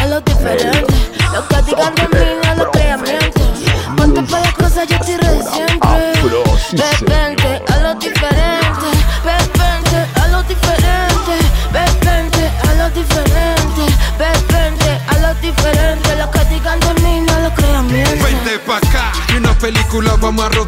[0.00, 0.94] a lo diferente.
[1.32, 3.00] Lo que digan de mí no lo crean
[3.96, 5.88] Ponte para las cosas, yo estoy ready siempre.
[7.06, 8.88] Vente a lo diferente.
[9.24, 11.34] Vente a lo diferente.
[11.72, 13.82] Vente a lo diferente.
[14.18, 16.16] Vente a lo diferente.
[16.16, 20.48] Lo que digan de mí no lo crean Vente pa' acá una película vamos a
[20.48, 20.65] rodar.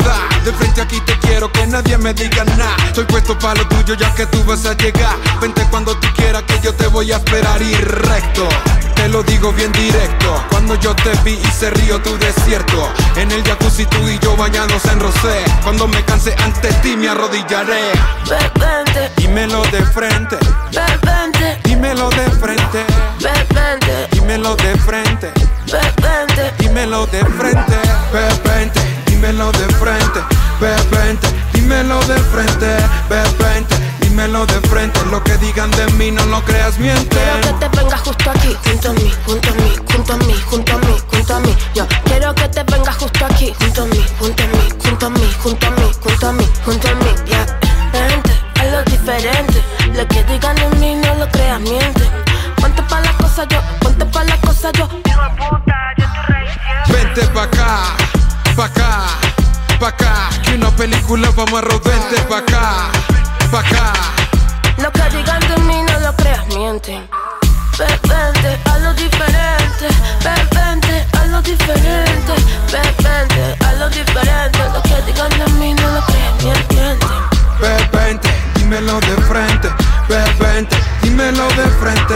[0.49, 2.74] De frente aquí te quiero, que nadie me diga nada.
[2.86, 5.14] Estoy puesto para lo tuyo, ya que tú vas a llegar.
[5.42, 8.49] Vente cuando tú quieras, que yo te voy a esperar y recto.
[8.94, 10.42] Te lo digo bien directo.
[10.49, 12.90] Cuando yo te vi y se río tu desierto.
[13.16, 15.44] En el jacuzzi tú y yo bañados en rosé.
[15.64, 17.92] Cuando me canse ante ti me arrodillaré.
[18.30, 19.12] Vente.
[19.18, 20.38] Dímelo de frente.
[20.72, 21.59] Vente.
[21.64, 22.86] Dímelo de frente.
[23.20, 24.09] Vente.
[24.12, 25.30] Dímelo de frente.
[26.59, 28.97] Dímelo de frente.
[29.21, 30.21] Dímelo de frente.
[30.61, 31.27] Vente.
[31.53, 32.77] Dímelo de frente.
[33.11, 33.75] Vente.
[34.01, 35.01] Dímelo de frente.
[35.11, 37.16] Lo que digan de mí no lo creas miente.
[37.16, 40.35] Quiero que te vengas justo aquí, junto a mí, junto a mí, junto a mí,
[40.47, 41.57] junto a mí, junto a mí.
[41.75, 45.11] Yo quiero que te vengas justo aquí, junto a mí, junto a mí, junto a
[45.11, 47.14] mí, junto a mí, junto a mí, junto a mí.
[47.27, 47.59] Ya,
[47.93, 48.33] vente,
[48.71, 49.64] lo diferente.
[49.95, 52.09] Lo que digan de mí no lo creas miente.
[52.61, 54.89] Ponte pa' las cosas yo, ponte pa' las cosas yo.
[56.89, 57.97] Vente pa' acá,
[58.59, 59.06] Pa' acá,
[59.78, 62.90] pa' acá, que una película vamos a rodarte Pa' acá,
[63.52, 63.92] pa' acá.
[64.78, 67.09] Lo que digan de mí no lo creas, mienten.
[67.78, 69.86] Vente, a lo diferente.
[70.24, 72.32] Vente, a lo diferente.
[72.72, 74.59] Vente, a lo diferente.
[74.72, 76.98] Lo que digan de mí no lo creas, mienten.
[77.92, 79.68] Vente, dímelo de frente.
[80.40, 82.14] Vente, dímelo de frente.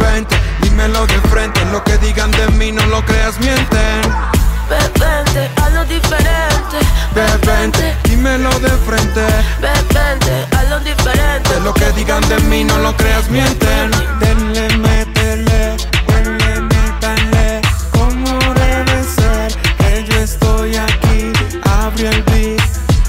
[0.00, 1.64] Vente, dímelo de frente.
[1.66, 4.39] Lo que digan de mí no lo creas, mienten.
[4.70, 6.78] Bebente, hazlo diferente.
[7.12, 9.26] Bebente, dímelo de frente.
[9.60, 11.54] Bebente, hazlo diferente.
[11.54, 13.90] De lo que digan de mí, no lo creas, mienten.
[14.20, 17.60] Denle, métele, denle, métanle.
[17.90, 21.32] Como debe ser, que yo estoy aquí.
[21.64, 22.62] Abre el beat,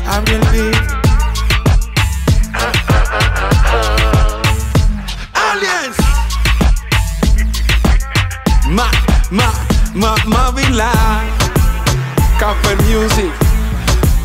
[0.07, 1.01] abre el beat.
[5.36, 5.97] Aliens.
[8.68, 8.89] Ma,
[9.30, 9.53] ma,
[9.93, 11.31] ma, Mavila.
[12.52, 13.32] Café Music.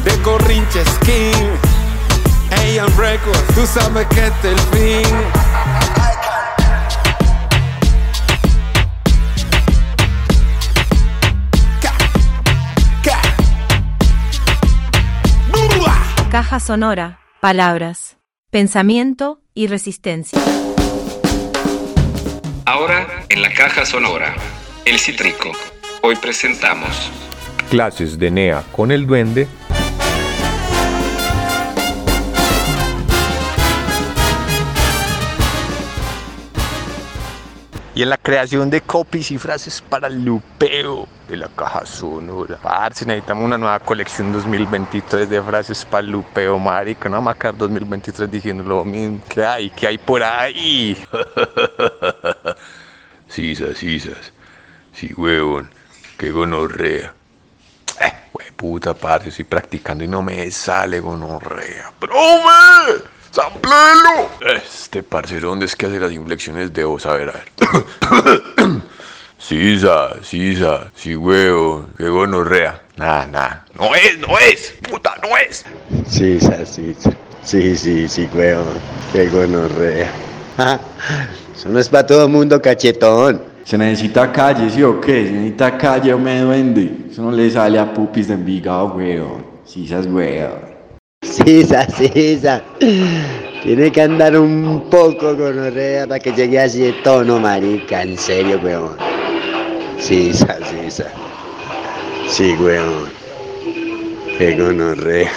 [0.02, 1.46] De Corrinches King.
[2.50, 3.54] AM Records.
[3.54, 5.16] Tú sabes que este es el fin.
[16.28, 18.16] Caja sonora, palabras,
[18.50, 20.40] pensamiento y resistencia.
[22.64, 24.34] Ahora en la caja sonora,
[24.84, 25.52] El Citrico.
[26.02, 27.12] Hoy presentamos
[27.70, 29.48] Clases de NEA con el duende.
[37.96, 42.56] Y en la creación de copies y frases para el lupeo de la caja sonora.
[42.62, 47.08] Parce, necesitamos una nueva colección 2023 de frases para el lupeo, marica.
[47.08, 49.20] No vamos a quedar 2023 diciendo lo mismo.
[49.28, 49.70] ¿Qué hay?
[49.70, 50.96] ¿Qué hay por ahí?
[53.28, 54.32] Sisas, sisas.
[54.92, 55.68] Sí, huevón.
[56.16, 57.12] Qué gonorrea.
[58.00, 61.92] Eh, güey, puta, parce, estoy practicando y no me sale gonorrea.
[61.98, 63.04] ¡Profe!
[63.30, 64.30] ¡Samplelo!
[64.40, 67.06] Este parcero, ¿dónde es que hace las inflexiones de voz?
[67.06, 68.82] A ver, a ver.
[69.38, 72.82] Sisa, sisa, sí, huevo, qué gonorrea.
[72.96, 73.60] Nah, nah.
[73.74, 74.74] No es, no es.
[74.88, 75.64] Puta, no es.
[76.08, 76.96] Sí, sa, sí,
[77.76, 78.78] sí, sí, huevón.
[79.12, 80.10] Qué gonorrea.
[81.54, 83.42] Eso no es para todo mundo, cachetón.
[83.66, 85.26] Se necesita calle, ¿sí o qué?
[85.26, 87.08] Se necesita calle o me duende.
[87.10, 89.44] Eso no le sale a pupis de Envigado, weón.
[89.64, 90.60] Sisas, weón.
[91.22, 92.62] Sisa, sisa.
[93.64, 98.02] Tiene que andar un poco gonorrea para que llegue así de tono, marica.
[98.02, 98.96] En serio, weón.
[99.98, 101.10] Sisa, sisa.
[102.28, 103.08] Sí, weón.
[104.38, 105.32] Qué gonorrea.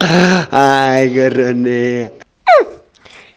[0.50, 2.10] Ay, gorronea.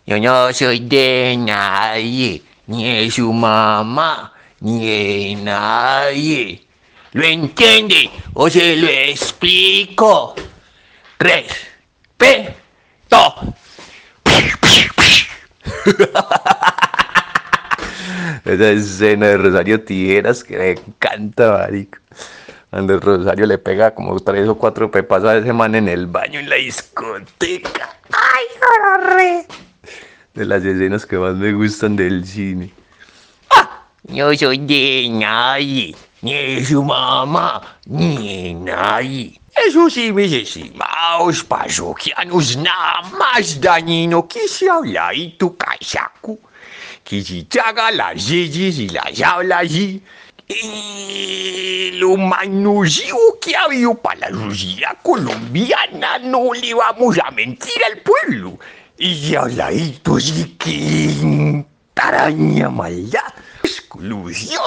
[0.10, 6.66] Yo no soy de nadie, ni de su mamá, ni de nadie.
[7.12, 8.10] ¿Lo entiende?
[8.34, 10.34] O se lo explico.
[11.20, 12.56] Respeto.
[18.46, 22.00] Esa escena de Rosario Tijeras que me encanta, marico.
[22.72, 26.08] Cuando el Rosario le pega como tres o cuatro pepas a ese man en el
[26.08, 27.96] baño en la discoteca.
[28.12, 29.69] ¡Ay, horror!
[30.40, 32.72] De las escenas que más me gustan del cine.
[34.04, 39.38] Yo soy de nadie, ni de su mamá, ni de nadie.
[39.68, 46.40] Eso sí, mis estimados parroquianos, nada más dañino que se habla y tu casaco,
[47.04, 50.02] que si traga las leyes y las habla allí,
[50.48, 57.84] y lo manusivo que ha habido para la sociedad colombiana, no le vamos a mentir
[57.92, 58.58] al pueblo.
[59.00, 63.22] Y habladitos y que taraña maldad,
[63.64, 64.62] exclusión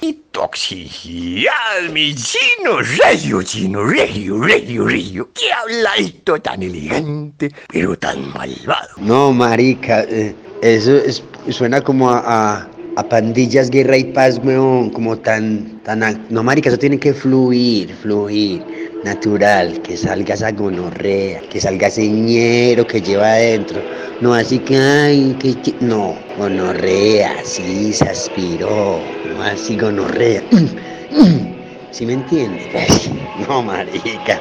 [0.00, 1.52] y toxicidad,
[1.92, 5.28] mi chino regio, chino regio, regio, regio.
[5.34, 8.88] Qué habladito tan elegante, pero tan malvado.
[8.96, 15.18] No, marica, eh, eso es- suena como a, a- pandillas, guerra y paz, weón, como
[15.18, 21.60] tan, tan, no, marica, eso tiene que fluir, fluir, natural, que salga esa gonorrea, que
[21.60, 23.80] salga ese ñero que lleva adentro,
[24.20, 29.00] no así que, ay, que, que- no, gonorrea, sí, se aspiró,
[29.34, 30.42] no así gonorrea,
[31.90, 33.10] ¿sí me entiendes?
[33.48, 34.40] No, marica,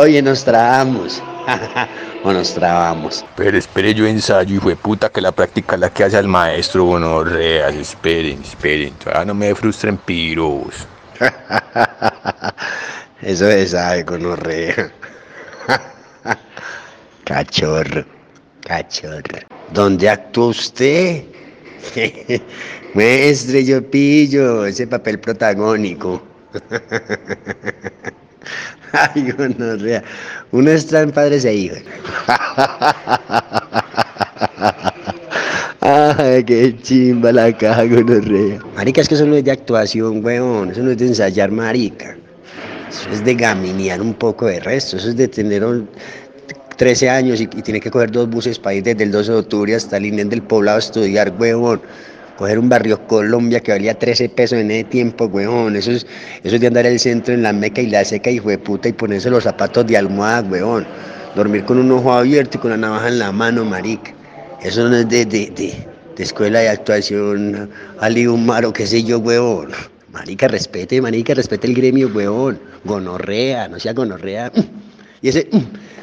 [0.00, 1.22] oye, nos trabamos,
[2.24, 3.24] o nos trabamos.
[3.36, 6.84] Pero espere, yo ensayo, hijo de puta, que la práctica la que hace al maestro,
[6.84, 7.74] gonorreas.
[7.74, 8.94] Esperen, esperen.
[8.94, 10.74] Todavía no me frustren piros.
[13.24, 14.92] Eso es algo, no rea.
[17.24, 18.04] Cachorro,
[18.60, 19.38] cachorro.
[19.72, 21.24] ¿Dónde actúa usted?
[22.94, 26.22] Muestre, yo pillo ese papel protagónico.
[28.92, 30.04] Ay, gonorrea.
[30.52, 31.78] Uno está en padres e hijos.
[35.80, 38.58] Ay, qué chimba la caja, gonorrea.
[38.76, 40.72] Marica, es que eso no es de actuación, weón.
[40.72, 42.18] Eso no es de ensayar, marica.
[43.00, 44.96] Eso es de gaminear un poco de resto.
[44.96, 45.88] Eso es de tener un-
[46.76, 49.38] 13 años y, y tiene que coger dos buses para ir desde el 12 de
[49.38, 51.80] octubre hasta el INEN del poblado a estudiar, huevón.
[52.36, 55.76] coger un barrio Colombia que valía 13 pesos en ese tiempo, weón.
[55.76, 56.04] Eso es,
[56.42, 58.88] eso es de andar el centro en la meca y la seca, hijo de puta,
[58.88, 60.84] y ponerse los zapatos de almohada, weón.
[61.36, 64.12] Dormir con un ojo abierto y con la navaja en la mano, marica.
[64.62, 69.04] Eso no es de, de, de, de escuela de actuación, Ali Umar o qué sé
[69.04, 69.70] yo, weón.
[70.14, 72.60] Marica, respete, marica, respete el gremio, weón.
[72.84, 74.52] Gonorrea, no sea gonorrea.
[75.20, 75.48] Y ese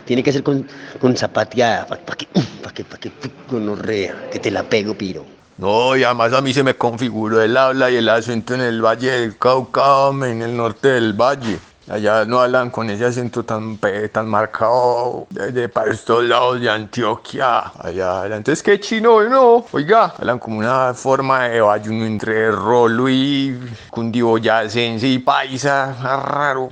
[0.05, 0.67] tiene que ser con,
[0.99, 2.27] con zapateada, para que,
[2.61, 3.09] pa que, pa que,
[3.49, 5.25] gonorrea, que te la pego, piro.
[5.57, 8.83] No, y además a mí se me configuró el habla y el acento en el
[8.83, 11.59] Valle del Cauca, en el norte del Valle.
[11.89, 13.79] Allá no hablan con ese acento tan,
[14.11, 17.71] tan marcado de, para estos lados de Antioquia.
[17.79, 19.65] Allá hablan, entonces qué chino, no.
[19.71, 23.59] Oiga, hablan como una forma de bayuno entre rolo y
[23.89, 25.95] cundiboyacense y paisa.
[26.01, 26.69] Raro.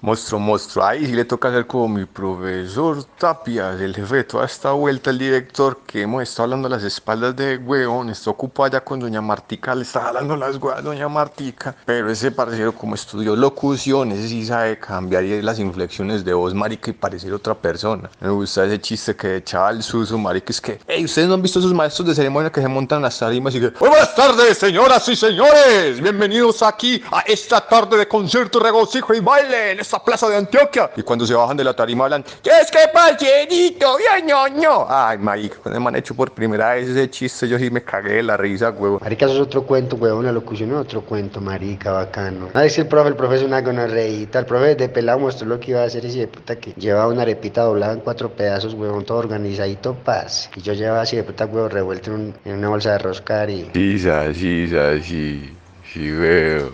[0.00, 0.84] Monstruo, monstruo.
[0.84, 5.10] Ahí sí le toca hacer como mi profesor Tapias, el jefe de toda esta vuelta,
[5.10, 8.10] el director, que hemos estado hablando a las espaldas de huevón.
[8.10, 11.74] Está ocupado allá con doña Martica, le está hablando las a doña Martica.
[11.84, 12.30] Pero ese
[12.64, 17.32] parcero, como estudió locución, ese sí sabe cambiar las inflexiones de voz, marica, y parecer
[17.32, 18.10] otra persona.
[18.20, 21.42] Me gusta ese chiste que echaba el suso, marica, es que, hey, ustedes no han
[21.42, 24.58] visto esos maestros de ceremonia que se montan las tarimas y que, "Muy buenas tardes,
[24.58, 30.02] señoras y señores, bienvenidos aquí a esta tarde de concierto, regocijo y baile en esta
[30.02, 30.90] plaza de Antioquia.
[30.96, 33.96] Y cuando se bajan de la tarima hablan, ¿qué es que parcerito?
[33.96, 34.86] Bien, ñoño.
[34.88, 38.14] Ay, marica, cuando me han hecho por primera vez ese chiste, yo sí me cagué
[38.14, 38.98] de la risa, huevo.
[39.00, 42.48] Marica, eso es otro cuento, weón, la locución es otro cuento, marica, bacano.
[42.56, 44.38] Ah, es que el profe, el profe es una gonorreíta.
[44.38, 47.08] El profe de pelado mostró lo que iba a hacer ese de puta que llevaba
[47.12, 50.48] una arepita doblada en cuatro pedazos, weón, todo organizadito, paz.
[50.54, 53.50] Y yo llevaba así de puta, weón, revuelto en, un- en una bolsa de roscar
[53.50, 53.68] y...
[53.74, 55.52] Sí, sa, sí, sa, sí,
[55.92, 56.70] sí, veo.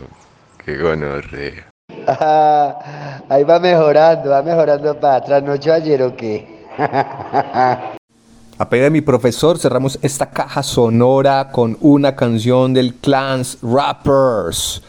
[0.63, 1.71] Qué gonorrea.
[3.31, 6.67] Ahí va mejorando, va mejorando para atrás, ¿no yo ayer o qué?
[8.59, 14.83] A pedido de mi profesor cerramos esta caja sonora con una canción del Clans Rappers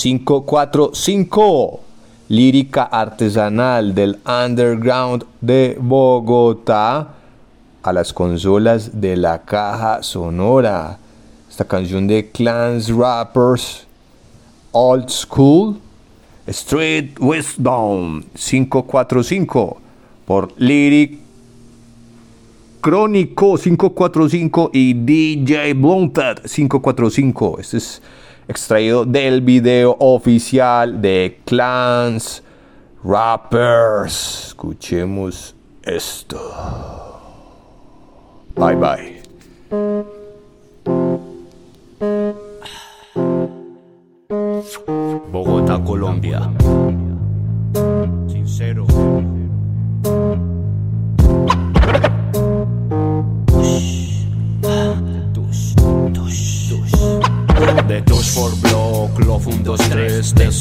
[0.00, 1.80] 545,
[2.28, 7.14] lírica artesanal del underground de Bogotá
[7.82, 11.00] a las consolas de la caja sonora.
[11.50, 13.88] Esta canción de Clans Rappers
[14.70, 15.80] Old School
[16.46, 19.78] Street Wisdom 545
[20.24, 21.18] por Lyric
[22.80, 27.58] Crónico 545 y DJ Blunted 545.
[27.58, 28.00] Este es
[28.48, 32.42] extraído del video oficial de Clans
[33.04, 34.46] Rappers.
[34.48, 36.38] Escuchemos esto.
[38.56, 39.18] Bye bye.
[45.30, 46.50] Bogotá, Colombia.
[48.28, 48.86] Sincero.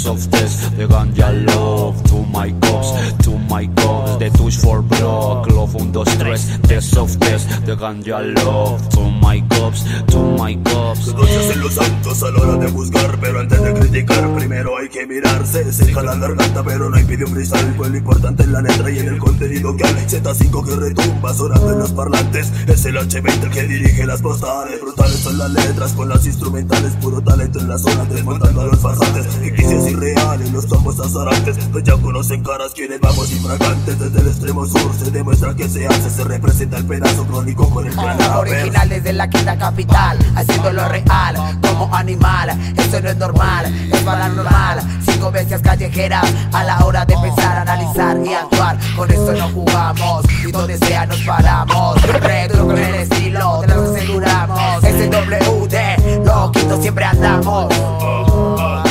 [0.08, 4.56] 3 Test of Test, The Ganja Love To my cops, to my cops The Touch
[4.56, 6.36] for Block, Love 1, 2, 3
[6.68, 7.20] Test of
[7.68, 12.40] The Ganja Love To my cops, to my cops Noches en los santos a la
[12.40, 15.72] hora de juzgar, pero antes de criticar, primero hay que mirarse.
[15.74, 17.74] Cerca la garganta, pero no hay un freestyle.
[17.76, 19.94] Pues lo importante es la letra y en el contenido que hay.
[19.94, 22.52] Z5 que retumba, sonando en los parlantes.
[22.68, 24.80] Es el H20 el que dirige las postales.
[24.82, 26.94] Brutales son las letras con las instrumentales.
[27.02, 29.28] Puro talento en la zona, desmontando a los farsantes.
[29.42, 31.58] Ficticios irreales, los tombos azarantes.
[31.72, 34.00] Pues ya conocen caras quienes vamos infragantes.
[34.00, 36.10] Desde el extremo sur se demuestra que se hace.
[36.10, 40.88] Se representa el pedazo crónico con el plan Originales de la quinta capital, haciendo lo
[40.88, 42.50] real como animal.
[42.78, 44.80] Eso no es normal, es paranormal.
[45.06, 48.78] Cinco bestias callejeras a la hora de pensar, analizar y actuar.
[48.96, 52.02] Con esto no jugamos y donde sea nos paramos.
[52.04, 54.84] Retro con el estilo, te lo aseguramos.
[54.84, 58.87] Ese WD, loquito siempre andamos.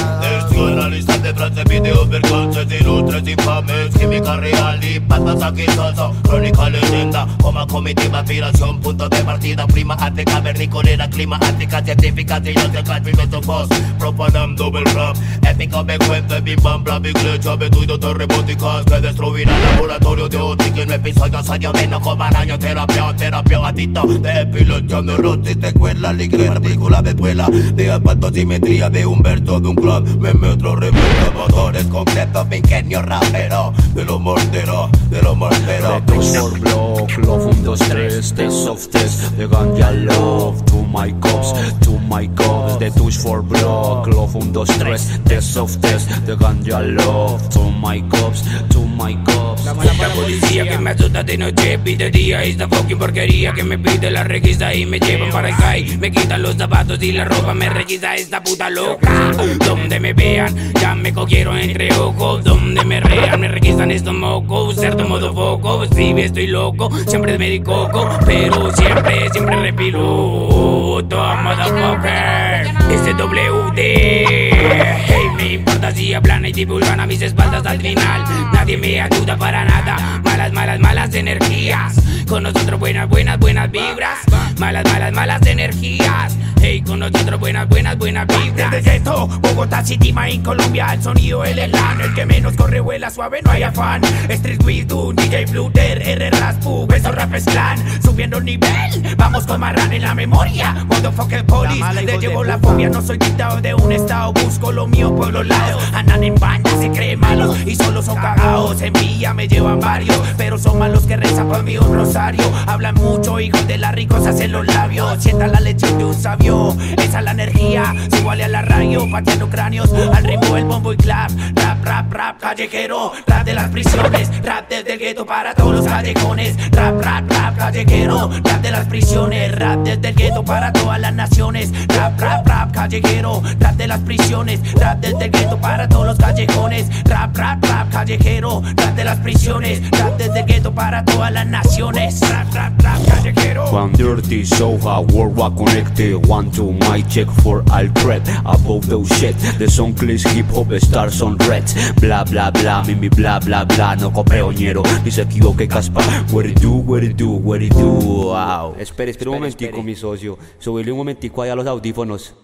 [1.27, 7.67] Detrás de videos vergonzas ilustres infames Química real y patas aquí salsa Crónica leyenda, coma
[7.67, 13.75] comitiva aspiración Punto de partida, prima arte cavernicolera Clima ática, científica, trillas de experimento post
[13.99, 19.61] Profanando el rap, épico me cuenta Bim bam bla big glitch, aventuras terremóticas Que destruirán
[19.61, 25.59] laboratorio de óptica En episodios años menos como año terapia Terapia adicto de epilepsia neurosis
[25.59, 30.33] Te cuela, ligera, película de escuela De asfalto, simetría de Humberto de un club Me
[30.33, 33.73] metro, remeto, motores concretos Mi ingenio rapero.
[33.95, 38.69] De lo mortero, de lo mortero The Touch for Block, Love 1, 2, 3 Test
[38.69, 42.79] of Test, The Ganja Love To my cops, to my cops.
[42.79, 47.49] The Touch for Block, Love 1, 2, 3 Test softest, the ganja love.
[47.51, 49.65] To my cops, to my cops.
[49.65, 53.79] La policía que me asusta de noche y de día Esta fucking porquería que me
[53.79, 55.97] pide la requisa Y me llevan para el CAI.
[55.99, 58.15] Me quitan los zapatos y la ropa Me requisa.
[58.15, 59.33] Esta puta loca
[59.65, 64.77] Donde me vean ya me cogieron entre ojos Donde me rean me requisan estos mocos
[64.77, 72.67] Certo modo foco Sí, estoy loco Siempre me coco Pero siempre, siempre repiloto Motherfucker.
[72.89, 78.25] SWD Hey, me importa si hablan y divulgan a mis espaldas al final.
[78.53, 81.97] Nadie me ayuda para nada Malas, malas, malas energías.
[82.29, 84.19] Con nosotros buenas, buenas, buenas vibras
[84.59, 90.15] Malas, malas, malas energías Hey, con nosotros buenas, buenas, buenas vibras Desde Gueto, Bogotá City,
[90.17, 94.03] en Colombia El sonido, el elan, el que menos corre vuela suave, no hay afán.
[94.29, 99.93] Street Widow, DJ Bluter, R Raspu, beso rap clan Subiendo el nivel, vamos con Marran
[99.93, 100.85] en la memoria.
[100.87, 105.15] Motherfucker police, le llevo la fobia No soy dictado de un estado, busco lo mío
[105.15, 108.81] por los lados Andan en baña, se creen malos y solo son cagados.
[108.83, 112.43] En vía me llevan varios, pero son malos que rezan por mí un rosario.
[112.67, 115.23] Hablan mucho, hijos de la rico, se hacen los labios.
[115.23, 119.11] Sientan la leche de un sabio, esa es la energía Se iguale a la radio,
[119.11, 123.71] pateando cráneos Al ritmo del bombo y clap, rap, rap, rap Callejero, rap de las
[123.71, 126.57] prisiones Rap desde el gueto para todos los callejones.
[126.71, 129.59] Rap, rap, rap, callejero Rap de las prisiones.
[129.59, 131.73] Rap desde el gueto para todas las naciones.
[131.89, 134.61] Rap, rap, rap, callejero Rap de las prisiones.
[134.75, 136.89] Rap desde el gueto para todos los callejones.
[137.05, 139.91] Rap, rap, rap, callejero Rap de las prisiones.
[139.91, 142.21] Rap desde el gueto para todas las naciones.
[142.21, 143.65] Rap, rap, rap, callejero.
[143.71, 149.35] One dirty worldwide connected One to my check for all cred Above those shit.
[149.59, 153.95] The song plays hip hop stars on reds Bla bla bla, mimi bla bla bla
[153.97, 156.03] No copeo ñero, ni se equivoque caspa
[156.33, 158.75] What it do, what it do, what it do Wow.
[158.79, 160.37] Espera, espera un momentico mi socio.
[160.59, 162.35] Subirle un momentico ahí a los audífonos.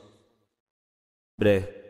[1.36, 1.81] Bre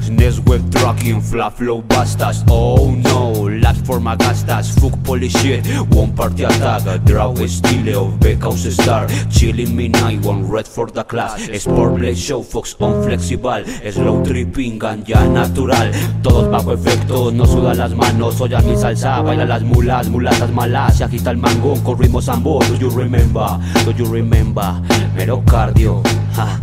[0.00, 2.42] Business web trucking, flat flow bastas.
[2.48, 7.04] Oh no, laps for magastas Fuck police shit, one party attack.
[7.04, 9.06] Drag estilo of Beckhouse Star.
[9.30, 11.42] Chilling me night, one red for the class.
[11.60, 13.62] Sport Blade Show, Fox on flexible
[13.92, 15.92] Slow tripping, ganja natural.
[16.22, 18.40] Todos bajo efecto, no sudan las manos.
[18.40, 20.96] Oye mi salsa, baila las mulas, mulatas malas.
[20.96, 22.66] Se agita el mango con ritmos ambos.
[22.70, 24.80] Do you remember, do you remember
[25.14, 26.02] Mero cardio,
[26.38, 26.58] ha,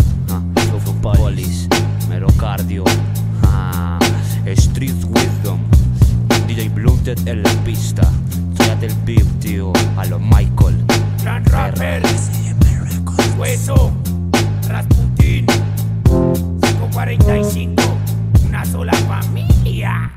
[1.02, 1.68] police
[2.10, 2.84] Mero cardio
[4.78, 5.60] Street Wisdom.
[6.46, 8.04] DJ Blunted en la pista.
[8.54, 10.86] Trate el beat, tío, a lo Michael.
[11.24, 12.04] Gran rapper.
[13.40, 13.92] Hueso.
[14.70, 15.48] Rasputin.
[16.62, 17.84] 545,
[18.48, 20.12] Una sola familia.